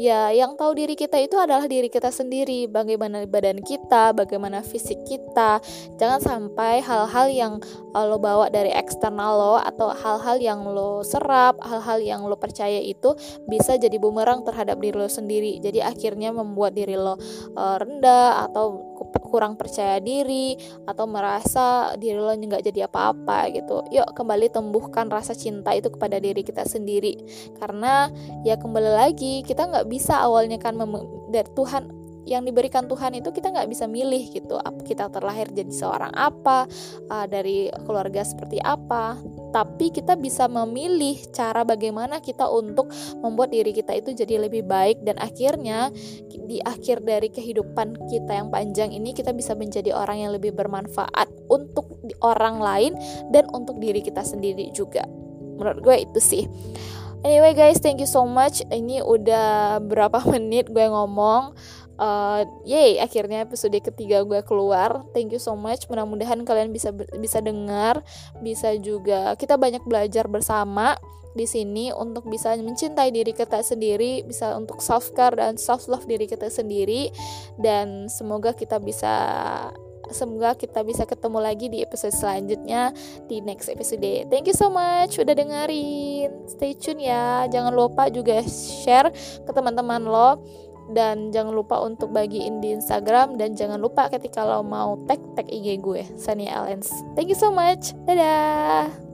ya 0.00 0.30
yang 0.34 0.58
tahu 0.58 0.74
diri 0.74 0.94
kita 0.98 1.18
itu 1.20 1.38
adalah 1.38 1.66
diri 1.66 1.86
kita 1.90 2.10
sendiri 2.10 2.66
bagaimana 2.66 3.24
badan 3.28 3.62
kita 3.62 4.14
bagaimana 4.16 4.60
fisik 4.64 5.02
kita. 5.06 5.58
Jangan 5.98 6.20
sampai 6.20 6.82
hal-hal 6.82 7.26
yang 7.30 7.52
uh, 7.94 8.04
lo 8.06 8.18
bawa 8.18 8.50
dari 8.50 8.70
eksternal 8.74 9.36
lo 9.38 9.56
atau 9.60 9.94
hal-hal 9.94 10.36
yang 10.42 10.60
lo 10.66 11.02
serap 11.06 11.58
hal-hal 11.62 12.02
yang 12.02 12.20
lo 12.26 12.36
percaya 12.38 12.78
itu 12.82 13.14
bisa 13.46 13.78
jadi 13.78 13.96
bumerang 13.98 14.42
terhadap 14.42 14.78
diri 14.82 14.96
lo 14.98 15.10
sendiri. 15.10 15.58
Jadi 15.62 15.80
akhirnya 15.80 16.34
membuat 16.34 16.74
diri 16.74 16.98
lo 16.98 17.14
uh, 17.14 17.76
rendah 17.78 18.50
atau 18.50 18.96
kurang 19.22 19.58
percaya 19.58 19.98
diri 19.98 20.54
atau 20.86 21.04
merasa 21.10 21.92
diri 21.98 22.18
lo 22.18 22.30
nggak 22.30 22.64
jadi 22.64 22.86
apa-apa 22.86 23.50
gitu. 23.54 23.82
Yuk 23.90 24.14
kembali 24.14 24.50
tumbuhkan 24.50 25.10
rasa 25.10 25.34
cinta 25.34 25.74
itu 25.74 25.90
kepada 25.90 26.18
diri 26.22 26.42
kita 26.46 26.62
sendiri. 26.66 27.18
Karena 27.58 28.08
ya 28.46 28.54
kembali 28.54 28.90
lagi 28.94 29.42
kita 29.42 29.66
nggak 29.70 29.86
bisa 29.90 30.22
awalnya 30.22 30.58
kan 30.58 30.78
dari 31.30 31.50
Tuhan 31.54 32.04
yang 32.24 32.48
diberikan 32.48 32.88
Tuhan 32.88 33.20
itu 33.20 33.28
kita 33.30 33.52
nggak 33.52 33.68
bisa 33.68 33.84
milih 33.84 34.32
gitu. 34.32 34.56
Kita 34.84 35.12
terlahir 35.12 35.52
jadi 35.52 35.70
seorang 35.70 36.12
apa 36.16 36.64
uh, 37.12 37.26
dari 37.28 37.68
keluarga 37.84 38.24
seperti 38.24 38.58
apa 38.64 39.20
tapi 39.54 39.94
kita 39.94 40.18
bisa 40.18 40.50
memilih 40.50 41.14
cara 41.30 41.62
bagaimana 41.62 42.18
kita 42.18 42.50
untuk 42.50 42.90
membuat 43.22 43.54
diri 43.54 43.70
kita 43.70 43.94
itu 43.94 44.10
jadi 44.10 44.50
lebih 44.50 44.66
baik. 44.66 45.06
Dan 45.06 45.14
akhirnya 45.22 45.94
di 46.26 46.58
akhir 46.58 47.06
dari 47.06 47.30
kehidupan 47.30 48.10
kita 48.10 48.34
yang 48.34 48.50
panjang 48.50 48.90
ini 48.90 49.14
kita 49.14 49.30
bisa 49.30 49.54
menjadi 49.54 49.94
orang 49.94 50.26
yang 50.26 50.34
lebih 50.34 50.50
bermanfaat 50.58 51.30
untuk 51.46 52.02
orang 52.18 52.58
lain 52.58 52.92
dan 53.30 53.46
untuk 53.54 53.78
diri 53.78 54.02
kita 54.02 54.26
sendiri 54.26 54.74
juga. 54.74 55.06
Menurut 55.54 55.86
gue 55.86 55.96
itu 56.02 56.18
sih. 56.18 56.44
Anyway 57.22 57.54
guys, 57.54 57.78
thank 57.78 58.02
you 58.02 58.10
so 58.10 58.26
much. 58.26 58.58
Ini 58.74 59.06
udah 59.06 59.78
berapa 59.86 60.18
menit 60.34 60.66
gue 60.66 60.82
ngomong 60.82 61.54
uh, 61.98 62.42
yay 62.66 62.98
akhirnya 62.98 63.44
episode 63.44 63.76
ketiga 63.78 64.22
gue 64.22 64.40
keluar 64.46 65.04
thank 65.12 65.30
you 65.30 65.42
so 65.42 65.54
much 65.58 65.86
mudah-mudahan 65.90 66.42
kalian 66.42 66.70
bisa 66.70 66.90
bisa 66.94 67.38
dengar 67.42 68.02
bisa 68.40 68.74
juga 68.78 69.34
kita 69.38 69.58
banyak 69.58 69.82
belajar 69.86 70.26
bersama 70.26 70.96
di 71.34 71.50
sini 71.50 71.90
untuk 71.90 72.30
bisa 72.30 72.54
mencintai 72.54 73.10
diri 73.10 73.34
kita 73.34 73.60
sendiri, 73.60 74.22
bisa 74.22 74.54
untuk 74.54 74.78
self 74.78 75.10
care 75.18 75.34
dan 75.34 75.58
self 75.58 75.90
love 75.90 76.06
diri 76.06 76.30
kita 76.30 76.46
sendiri 76.46 77.10
dan 77.58 78.06
semoga 78.06 78.54
kita 78.54 78.78
bisa 78.78 79.14
semoga 80.12 80.52
kita 80.54 80.84
bisa 80.84 81.08
ketemu 81.08 81.38
lagi 81.40 81.66
di 81.72 81.80
episode 81.82 82.14
selanjutnya 82.14 82.94
di 83.26 83.42
next 83.42 83.66
episode. 83.66 84.30
Thank 84.30 84.46
you 84.46 84.56
so 84.56 84.70
much 84.70 85.18
udah 85.18 85.34
dengerin. 85.34 86.30
Stay 86.46 86.78
tune 86.78 87.02
ya. 87.02 87.48
Jangan 87.50 87.74
lupa 87.74 88.06
juga 88.12 88.38
share 88.84 89.10
ke 89.42 89.50
teman-teman 89.50 90.06
lo 90.06 90.44
dan 90.92 91.32
jangan 91.32 91.54
lupa 91.56 91.80
untuk 91.80 92.12
bagiin 92.12 92.60
di 92.60 92.76
Instagram 92.76 93.40
dan 93.40 93.56
jangan 93.56 93.80
lupa 93.80 94.12
ketika 94.12 94.44
lo 94.44 94.60
mau 94.60 95.00
tag 95.08 95.20
tag 95.38 95.48
IG 95.48 95.80
gue 95.80 96.04
Sania 96.20 96.60
Alens 96.60 96.92
thank 97.16 97.30
you 97.30 97.38
so 97.38 97.48
much. 97.48 97.96
Dadah 98.04 99.13